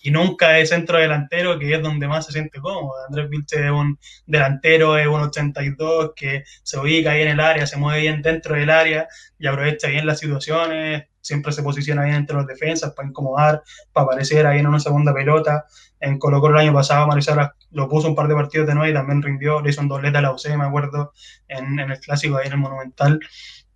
[0.02, 2.94] y nunca de centro delantero, que es donde más se siente cómodo.
[3.06, 7.68] Andrés Vilche es un delantero, es un 82, que se ubica ahí en el área,
[7.68, 12.16] se mueve bien dentro del área y aprovecha bien las situaciones, siempre se posiciona bien
[12.16, 13.62] entre los defensas para incomodar,
[13.92, 15.66] para aparecer ahí en una segunda pelota.
[16.00, 18.90] En Colo Colo el año pasado Marisara lo puso un par de partidos de nuevo
[18.90, 21.12] y también rindió, le hizo un doblete a la UC, me acuerdo,
[21.48, 23.20] en, el clásico ahí en el Monumental.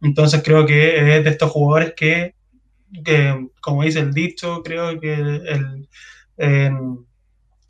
[0.01, 2.35] Entonces creo que es de estos jugadores que,
[3.61, 5.87] como dice el dicho, creo que el...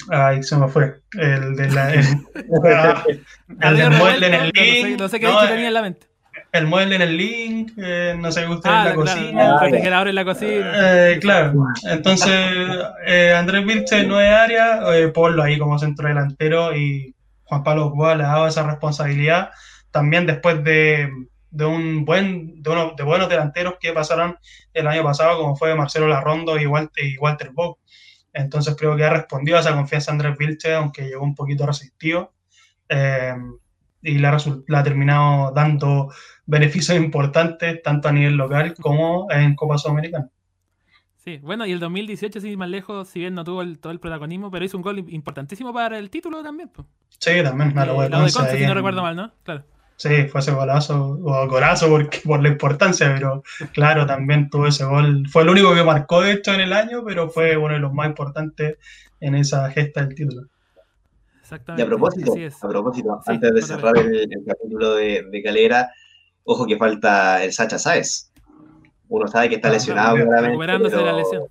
[0.10, 1.02] Ay, se me fue.
[1.14, 1.94] El de la.
[1.94, 2.06] El,
[3.62, 5.00] el, del mueble en el link.
[5.00, 6.11] No sé, qué tenía en la mente
[6.52, 9.46] el mueble en el link, eh, no sé, usted en la cocina.
[9.46, 10.72] El refrigerador en la cocina.
[11.12, 11.54] Eh, claro,
[11.90, 12.36] entonces
[13.08, 17.92] eh, Andrés Vilche no es área, eh, ponlo ahí como centro delantero y Juan Pablo
[17.92, 19.52] Cuba le ha dado esa responsabilidad.
[19.92, 21.10] También después de,
[21.52, 24.38] de un buen, de, uno, de buenos delanteros que pasaron
[24.74, 27.80] el año pasado, como fue Marcelo Larrondo y Walter, y Walter Bock.
[28.34, 32.34] Entonces creo que ha respondido a esa confianza Andrés Vilche, aunque llegó un poquito resistido.
[34.02, 34.38] y la,
[34.68, 36.12] la ha terminado dando
[36.52, 40.30] beneficios importantes tanto a nivel local como en Copa Sudamericana.
[41.16, 44.52] Sí, bueno, y el 2018, sin más lejos, si bien no tuvo todo el protagonismo,
[44.52, 46.70] pero hizo un gol importantísimo para el título también.
[46.70, 46.88] Pues.
[47.20, 49.32] Sí, también, a lo, eh, de Conce, si no recuerdo mal, ¿no?
[49.44, 49.64] Claro.
[49.96, 54.84] Sí, fue ese golazo, o golazo porque, por la importancia, pero claro, también tuvo ese
[54.84, 55.26] gol.
[55.30, 57.94] Fue el único que marcó de esto en el año, pero fue uno de los
[57.94, 58.78] más importantes
[59.22, 60.48] en esa gesta del título.
[61.78, 65.92] Y a propósito, a propósito antes de cerrar el, capítulo de, de, Calera,
[66.44, 68.32] ojo que falta el Sacha Sáez.
[69.08, 70.16] Uno sabe que está ah, lesionado.
[70.16, 71.44] recuperándose de la lesión.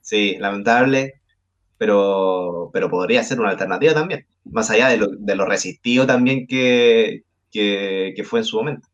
[0.00, 1.22] Sí, lamentable,
[1.78, 6.46] pero, pero podría ser una alternativa también, más allá de lo, de lo resistido también
[6.46, 8.88] que, que, fue en su momento.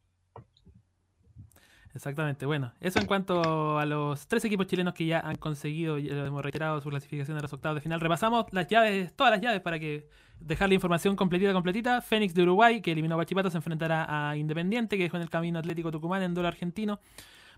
[1.95, 6.25] Exactamente, bueno, eso en cuanto a los tres equipos chilenos que ya han conseguido, ya
[6.25, 8.01] hemos reiterado su clasificación de los octavos de final.
[8.01, 10.09] Repasamos las llaves, todas las llaves para que
[10.41, 12.01] dejar la información completita, completita.
[12.01, 15.31] Fénix de Uruguay, que eliminó a Guachipato, se enfrentará a Independiente, que dejó en el
[15.31, 17.01] camino Atlético Tucumán en dólar argentino.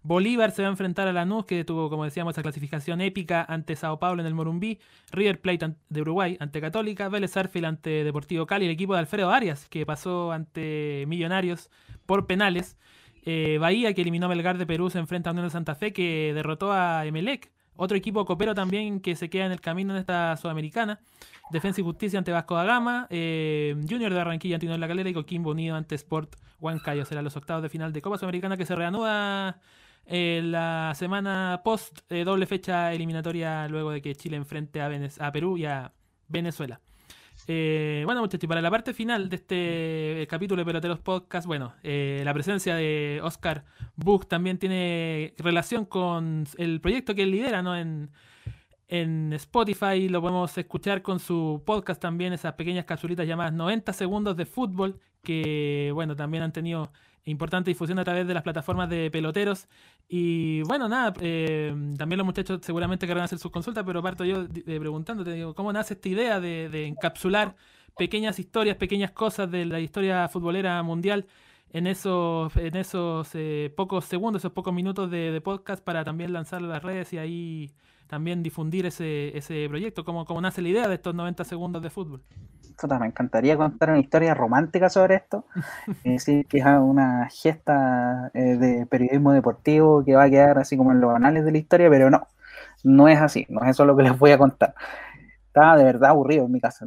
[0.05, 3.77] Bolívar se va a enfrentar a Lanús, que tuvo, como decíamos, esa clasificación épica ante
[3.77, 4.81] Sao Paulo en el Morumbí.
[5.13, 7.09] River Plate de Uruguay ante Católica.
[7.09, 8.65] Vélez Arfield ante Deportivo Cali.
[8.65, 11.71] El equipo de Alfredo Arias, que pasó ante Millonarios
[12.05, 12.77] por penales.
[13.25, 15.93] Eh, Bahía, que eliminó a Belgar de Perú, se enfrenta a Unión de Santa Fe,
[15.93, 17.53] que derrotó a Emelec.
[17.83, 21.01] Otro equipo copero también que se queda en el camino en esta sudamericana.
[21.51, 23.09] Defensa y Justicia ante Vasco da Gama.
[23.11, 27.05] Eh, Junior de Barranquilla ante Calera y Coquimbo Unido ante Sport Huancayo.
[27.05, 29.59] Serán los octavos de final de Copa Sudamericana que se reanuda
[30.07, 35.33] eh, la semana post eh, doble fecha eliminatoria luego de que Chile enfrente a, a
[35.33, 35.93] Perú y a
[36.29, 36.81] Venezuela.
[37.49, 42.33] Eh, bueno, muchachos, para la parte final de este capítulo de Peloteros Podcast, bueno, la
[42.33, 43.65] presencia de Oscar
[43.97, 47.77] Buch también tiene relación con el proyecto que él lidera, ¿no?
[47.77, 48.11] En,
[48.93, 54.37] en Spotify lo podemos escuchar con su podcast también, esas pequeñas capsulitas llamadas 90 segundos
[54.37, 56.93] de fútbol, que, bueno, también han tenido
[57.25, 59.69] importante difusión a través de las plataformas de peloteros.
[60.09, 64.45] Y bueno, nada, eh, también los muchachos seguramente querrán hacer sus consultas, pero parto yo
[64.45, 67.57] de, preguntándote, digo, ¿cómo nace esta idea de, encapsular
[67.97, 71.27] pequeñas historias, pequeñas cosas de la historia futbolera mundial
[71.71, 76.63] en esos, en esos eh, pocos segundos, esos pocos minutos de, podcast para también lanzar
[76.63, 77.71] las redes y ahí
[78.07, 80.05] también difundir ese, ese proyecto?
[80.05, 82.23] ¿Cómo, ¿Cómo nace la idea de estos 90 segundos de fútbol?
[82.99, 85.47] Me encantaría contar una historia romántica sobre esto.
[86.05, 90.93] decir, que es una gesta eh, de periodismo deportivo que va a quedar así como
[90.93, 92.27] en los anales de la historia, pero no,
[92.85, 94.75] no es así, no es eso lo que les voy a contar.
[95.47, 96.87] Estaba de verdad aburrido en mi casa,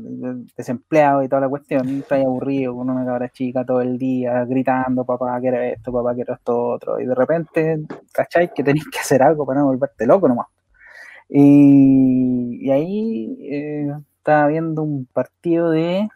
[0.58, 5.06] desempleado y toda la cuestión, estoy aburrido con una cabra chica todo el día gritando,
[5.06, 7.78] papá, quiero esto, papá, quiero esto otro, y de repente,
[8.12, 8.50] ¿cacháis?
[8.56, 10.48] Que tenéis que hacer algo para no volverte loco nomás.
[11.30, 13.92] Y, y ahí eh,
[14.26, 16.09] estaba viendo un partido de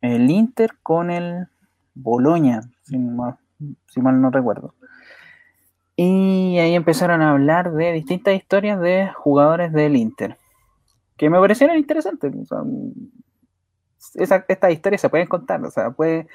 [0.00, 1.48] el Inter con el
[1.94, 4.72] Boloña, si mal, no recuerdo.
[5.96, 10.38] Y ahí empezaron a hablar de distintas historias de jugadores del Inter,
[11.18, 12.32] que me parecieron interesantes.
[14.14, 16.26] Estas historias se pueden contar, o sea, puede,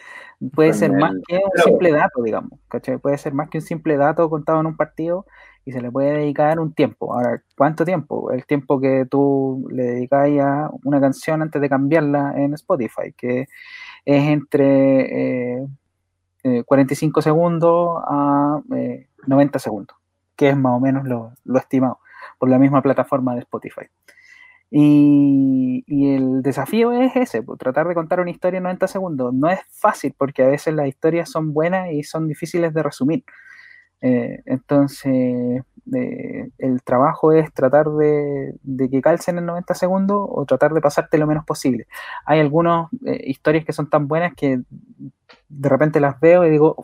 [0.54, 2.60] puede ser más que un simple dato, digamos,
[3.02, 5.26] Puede ser más que un simple dato contado en un partido
[5.66, 7.14] y se le puede dedicar un tiempo.
[7.14, 8.32] Ahora, ¿cuánto tiempo?
[8.32, 13.48] El tiempo que tú le dedicas a una canción antes de cambiarla en Spotify, que
[14.06, 15.68] es entre
[16.66, 18.62] 45 eh, eh, segundos a
[19.28, 19.98] 90 eh, segundos,
[20.36, 22.00] que es más o menos lo, estimado
[22.40, 23.86] por la misma plataforma de Spotify.
[24.74, 25.84] Y,
[26.16, 29.34] el desafío es ese, pues, tratar de contar una historia en 90 segundos.
[29.34, 33.26] No es fácil porque a veces las historias son buenas y son difíciles de resumir.
[34.02, 35.64] Eh, entonces,
[35.94, 38.56] eh, el trabajo es tratar de,
[38.90, 41.88] que calcen en 90 segundos o tratar de pasarte lo menos posible.
[42.26, 44.62] Hay algunas eh, historias que son tan buenas que
[45.50, 46.84] de repente las veo y digo,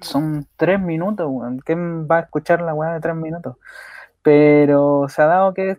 [0.00, 1.30] son tres minutos,
[1.64, 3.56] ¿quién va a escuchar la weá de tres minutos?
[4.22, 5.78] Pero se ha dado que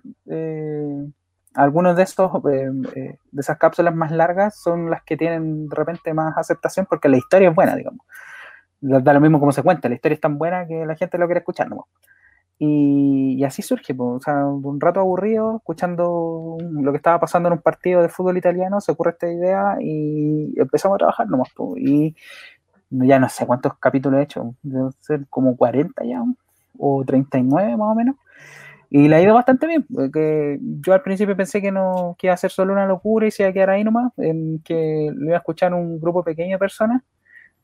[1.53, 6.37] algunos de estos de esas cápsulas más largas son las que tienen de repente más
[6.37, 8.05] aceptación porque la historia es buena, digamos
[8.81, 11.27] da lo mismo como se cuenta, la historia es tan buena que la gente lo
[11.27, 11.87] quiere escuchar ¿no?
[12.63, 17.59] Y, así surge, o sea, un rato aburrido, escuchando lo que estaba pasando en un
[17.59, 21.49] partido de fútbol italiano, se ocurre esta idea y empezamos a trabajar nomás.
[21.77, 22.15] y
[22.91, 26.23] ya no sé cuántos capítulos he hecho, deben ser como 40 ya,
[26.77, 28.15] o 39 más o menos.
[28.91, 32.33] Y le ha ido bastante bien, porque yo al principio pensé que no que iba
[32.33, 35.27] a ser solo una locura y se iba a quedar ahí nomás, en que lo
[35.27, 37.01] iba a escuchar un grupo pequeño de personas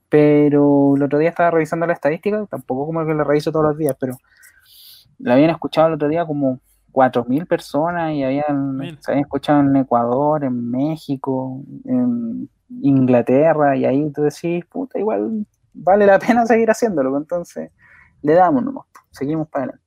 [0.10, 3.78] pero el otro día estaba revisando la estadística, tampoco como que la reviso todos los
[3.78, 4.16] días, pero
[5.20, 6.60] la habían escuchado el otro día como
[6.92, 12.50] 4.000 personas y habían, se habían escuchado en Ecuador, en México, en
[12.82, 17.72] Inglaterra, y ahí tú decís, puta, igual vale la pena seguir haciéndolo, entonces
[18.22, 19.87] le damos nomás, seguimos para adelante.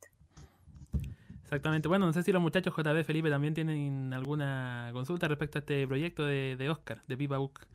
[1.50, 1.88] Exactamente.
[1.88, 5.84] Bueno, no sé si los muchachos JB Felipe también tienen alguna consulta respecto a este
[5.84, 7.66] proyecto de, Oscar, de Pipa Book.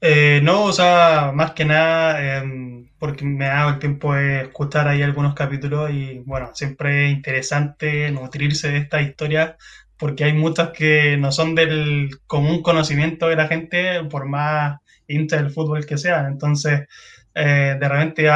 [0.00, 4.44] Eh, no, o sea, más que nada, em, porque me ha dado el tiempo de
[4.44, 9.56] escuchar ahí algunos capítulos y bueno, siempre es interesante nutrirse de estas historias
[9.98, 15.36] porque hay muchas que no son del común conocimiento de la gente, por más hincha
[15.36, 16.24] del fútbol que sean.
[16.24, 16.88] Entonces,
[17.34, 18.30] eh, de repente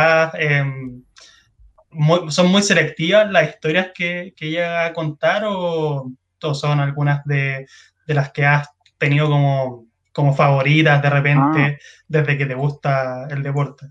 [2.29, 6.11] son muy selectivas las historias que, que llega a contar o,
[6.55, 7.67] son algunas de,
[8.07, 8.69] de, las que has
[8.99, 11.79] tenido como, como favoritas de repente ah.
[12.09, 13.87] desde que te gusta el deporte.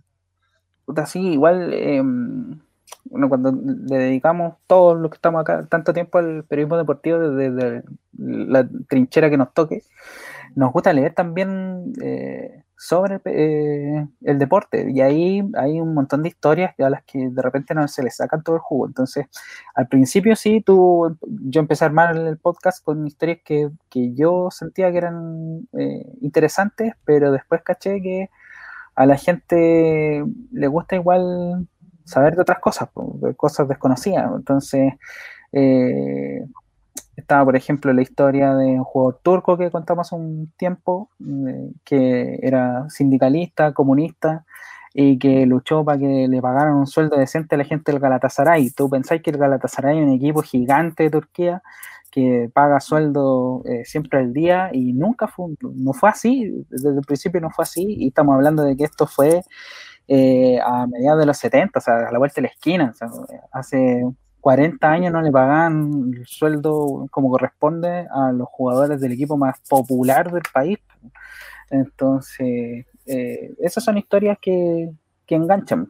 [0.85, 2.59] Puta, sí, igual em,
[3.05, 7.83] bueno, cuando le dedicamos todos los que estamos acá tanto tiempo al periodismo deportivo desde,
[8.17, 9.83] la trinchera que nos toque,
[10.55, 16.29] nos gusta leer también eh, sobre eh, el deporte y ahí hay un montón de
[16.29, 18.87] historias a las que de repente no se les sacan todo el jugo.
[18.87, 19.27] Entonces,
[19.75, 24.49] al principio sí, tú, yo empecé a armar el podcast con historias que, que yo
[24.49, 28.31] sentía que eran eh, interesantes, pero después caché que
[28.95, 31.67] a la gente le gusta igual
[32.03, 34.27] saber de otras cosas, de cosas desconocidas.
[34.35, 34.93] Entonces,
[35.51, 36.47] eh,
[37.15, 41.71] estaba, por ejemplo, la historia de un jugador turco que contamos hace un tiempo, eh,
[41.83, 44.45] que era sindicalista, comunista,
[44.93, 48.71] y que luchó para que le pagaran un sueldo decente a la gente del Galatasaray.
[48.71, 51.61] ¿Tú pensáis que el Galatasaray es un equipo gigante de Turquía
[52.11, 57.01] que paga sueldo eh, siempre al día y nunca fue, no fue así, desde el
[57.01, 59.43] principio no fue así, y estamos hablando de que esto fue
[60.09, 62.93] eh, a mediados de los 70, o sea, a la vuelta de la esquina.
[63.53, 64.03] hace
[64.41, 69.59] 40 años no le pagaban el sueldo como corresponde a los jugadores del equipo más
[69.69, 70.79] popular del país.
[71.69, 74.89] Entonces, eh, esas son historias que,
[75.25, 75.87] que, enganchan.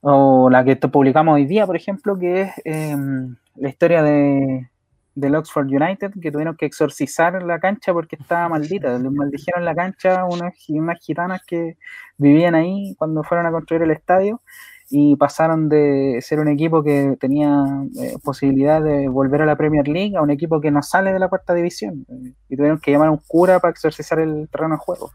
[0.00, 4.68] O la que publicamos hoy día, por ejemplo, que es em, la historia de,
[5.14, 8.98] del Oxford United que tuvieron que exorcizar la cancha porque estaba maldita.
[8.98, 11.76] Les maldijeron la cancha unas, unas gitanas que
[12.18, 14.42] vivían ahí cuando fueron a construir el estadio
[14.90, 17.64] y pasaron de ser un equipo que tenía
[18.00, 21.18] eh, posibilidad de volver a la Premier League a un equipo que no sale de
[21.18, 22.06] la cuarta división.
[22.48, 25.10] y tuvieron que llamar a un cura para exorcizar el terreno de juego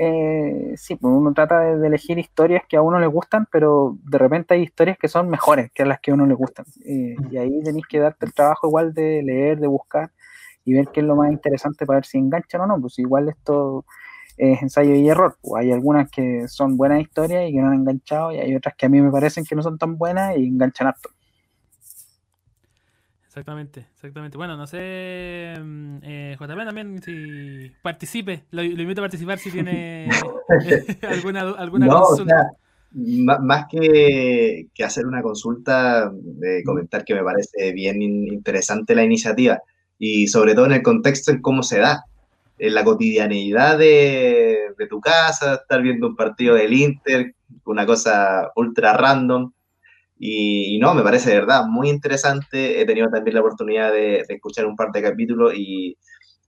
[0.00, 4.16] eh, sí, pues uno trata de, elegir historias que a uno le gustan, pero de
[4.18, 6.66] repente hay historias que son mejores que las que a uno le gustan.
[6.84, 10.12] Eh, y ahí tenéis que darte el trabajo igual de leer, de buscar
[10.64, 12.80] y ver qué es lo más interesante para ver si enganchan o no.
[12.80, 13.84] Pues igual esto
[14.38, 15.36] es ensayo y error.
[15.42, 18.74] Pues hay algunas que son buenas historias y que no han enganchado, y hay otras
[18.76, 21.10] que a mí me parecen que no son tan buenas y enganchan harto.
[23.38, 24.36] Exactamente, exactamente.
[24.36, 30.08] Bueno, no sé, mm, eh, JP también si participe, lo, invito a participar si tiene
[31.08, 32.50] alguna, alguna consulta.
[32.90, 39.62] más que, hacer una consulta, de comentar que me parece bien interesante la iniciativa
[40.00, 42.04] y sobre todo en el contexto en cómo se da,
[42.58, 47.34] en la cotidianeidad de, de tu casa, estar viendo un partido del Inter,
[47.64, 49.52] una cosa ultra random,
[50.18, 52.80] y, no, me parece de verdad muy interesante.
[52.80, 55.96] He tenido también la oportunidad de, escuchar un par de capítulos y,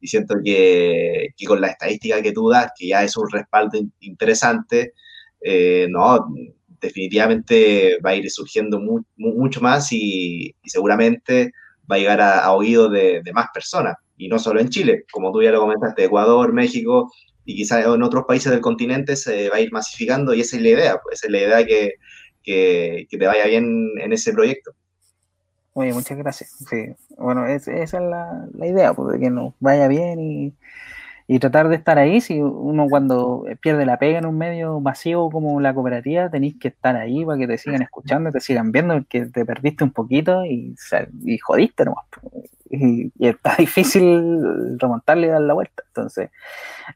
[0.02, 4.94] siento que, con la estadística que tú das, que ya es un respaldo interesante,
[5.40, 6.34] eh, no,
[6.80, 8.80] definitivamente va a ir surgiendo
[9.16, 11.52] mucho más y, seguramente
[11.90, 13.96] va a llegar a, oídos de, más personas.
[14.20, 17.10] Y no solo en Chile, como tú ya lo comentaste, Ecuador, México
[17.46, 20.62] y quizás en otros países del continente se va a ir masificando y esa es
[20.62, 21.94] la idea, pues esa es la idea que,
[22.42, 24.72] que, te vaya bien en ese proyecto.
[25.72, 26.54] Oye, muchas gracias.
[27.16, 30.20] Bueno, esa es la, idea, pues, que nos vaya bien
[31.26, 32.20] y, tratar de estar ahí.
[32.20, 36.68] Si uno cuando pierde la pega en un medio masivo como la cooperativa, tenéis que
[36.68, 40.44] estar ahí para que te sigan escuchando, te sigan viendo, que te perdiste un poquito
[40.44, 40.74] y,
[41.24, 42.04] y jodiste nomás.
[42.20, 45.82] Pues y, está difícil remontarle y dar la vuelta.
[45.88, 46.30] Entonces,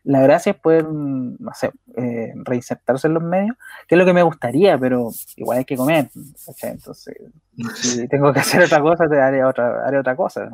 [0.05, 3.57] la gracia es poder, no sé, eh, reinsertarse en los medios,
[3.89, 6.11] que es lo que me gustaría, pero igual hay que comer.
[6.62, 7.16] Entonces,
[7.75, 10.49] si tengo que hacer otra cosa, te haré otra, haré otra cosa.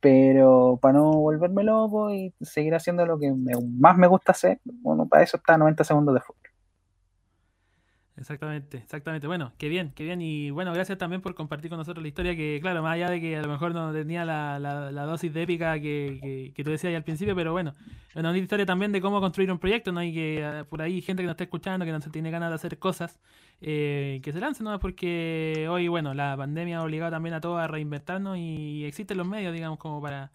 [0.00, 5.06] Pero para no volverme loco y seguir haciendo lo que más me gusta hacer, bueno,
[5.06, 6.43] para eso está 90 segundos de fútbol.
[8.16, 9.26] Exactamente, exactamente.
[9.26, 10.22] Bueno, qué bien, qué bien.
[10.22, 13.20] Y bueno, gracias también por compartir con nosotros la historia que, claro, más allá de
[13.20, 17.02] que a lo mejor no tenía la, dosis de épica que, que, tú decías al
[17.02, 17.72] principio, pero bueno,
[18.14, 19.98] una historia también de cómo construir un proyecto, ¿no?
[19.98, 22.50] hay que ah, por ahí gente que nos está escuchando, que no se tiene ganas
[22.50, 23.18] de hacer cosas,
[23.60, 24.78] eh, que se lancen, ¿no?
[24.78, 29.26] Porque hoy, bueno, la pandemia ha obligado también a todos a reinvertirnos y existen los
[29.26, 30.30] medios, digamos, como para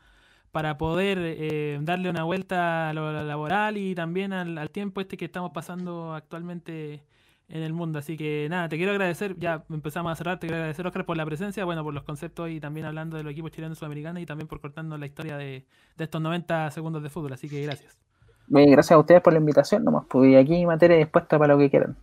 [0.51, 5.25] para poder eh, darle una vuelta a lo laboral y también al tiempo este que
[5.25, 7.03] estamos pasando actualmente
[7.49, 7.99] en el mundo.
[7.99, 11.17] Así que nada, te quiero agradecer, ya empezamos a cerrar, te quiero agradecer Oscar por
[11.17, 14.25] la presencia, bueno, por los conceptos y también hablando de los equipos chilenos sudamericanos y
[14.25, 15.65] también por cortando la historia de,
[15.97, 17.33] estos 90 segundos de fútbol.
[17.33, 17.97] Así que gracias.
[18.47, 21.97] gracias a ustedes por la invitación, nomás pues aquí materia dispuesta para lo que quieran.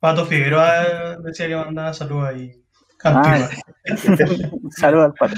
[0.00, 2.60] Pato Figueroa decía que mandaba saludos ahí.
[3.04, 3.48] Ah,
[4.70, 5.36] saludos al Pato.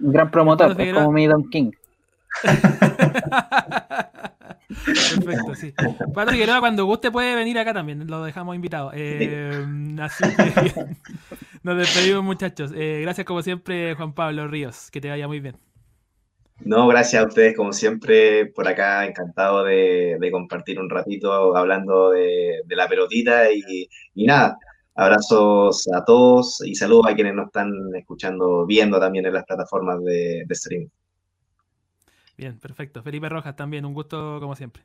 [0.00, 1.70] Un gran promotor, es como mi Don King.
[4.70, 5.72] Perfecto, sí.
[6.14, 8.92] Pato Figueroa, cuando guste puede venir acá también, lo dejamos invitado.
[8.94, 9.66] Eh,
[10.00, 10.86] así que
[11.62, 12.72] nos despedimos muchachos.
[12.74, 15.56] Eh, gracias como siempre Juan Pablo Ríos, que te vaya muy bien.
[16.60, 22.62] No, gracias a ustedes como siempre por acá, encantado de, compartir un ratito hablando de,
[22.68, 23.88] la pelotita y,
[24.26, 24.58] nada,
[24.94, 30.02] abrazos a todos y saludos a quienes nos están escuchando, viendo también en las plataformas
[30.04, 30.88] de, de streaming.
[32.40, 33.02] Bien, perfecto.
[33.02, 34.82] Felipe Rojas también, un gusto como siempre.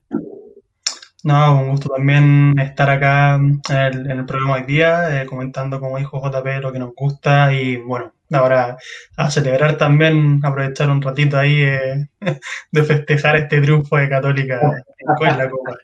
[1.24, 6.22] No, un gusto también estar acá en el, programa hoy día, eh, comentando como dijo
[6.22, 8.76] JP lo que nos gusta y bueno, ahora
[9.16, 12.10] a celebrar también, aprovechar un ratito ahí eh,
[12.74, 15.78] de festejar este triunfo de Católica en la Copa.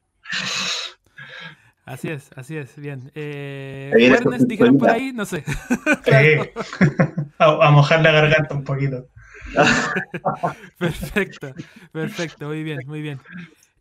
[1.86, 3.14] Así es, así es, bien.
[3.16, 5.14] Eh, ¿Viernes dijeron por ahí?
[5.14, 5.46] No sé.
[7.40, 9.08] a mojar la garganta un poquito.
[10.78, 11.54] perfecto,
[11.92, 13.20] perfecto, muy bien, muy bien.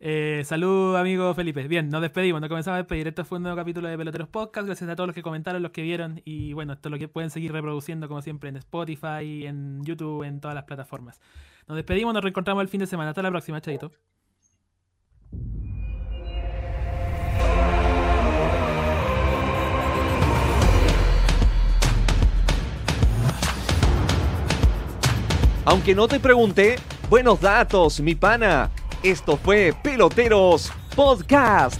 [0.03, 1.67] Eh, salud, amigo Felipe.
[1.67, 3.07] Bien, nos despedimos, nos comenzamos a despedir.
[3.07, 4.65] Este fue un nuevo capítulo de Peloteros Podcast.
[4.65, 6.21] Gracias a todos los que comentaron, los que vieron.
[6.25, 10.23] Y bueno, esto es lo que pueden seguir reproduciendo, como siempre, en Spotify, en YouTube,
[10.23, 11.21] en todas las plataformas.
[11.67, 13.11] Nos despedimos, nos reencontramos el fin de semana.
[13.11, 13.91] Hasta la próxima, Chaito.
[25.71, 26.75] Aunque no te pregunté,
[27.09, 28.69] buenos datos, mi pana.
[29.03, 31.79] Esto fue Peloteros Podcast.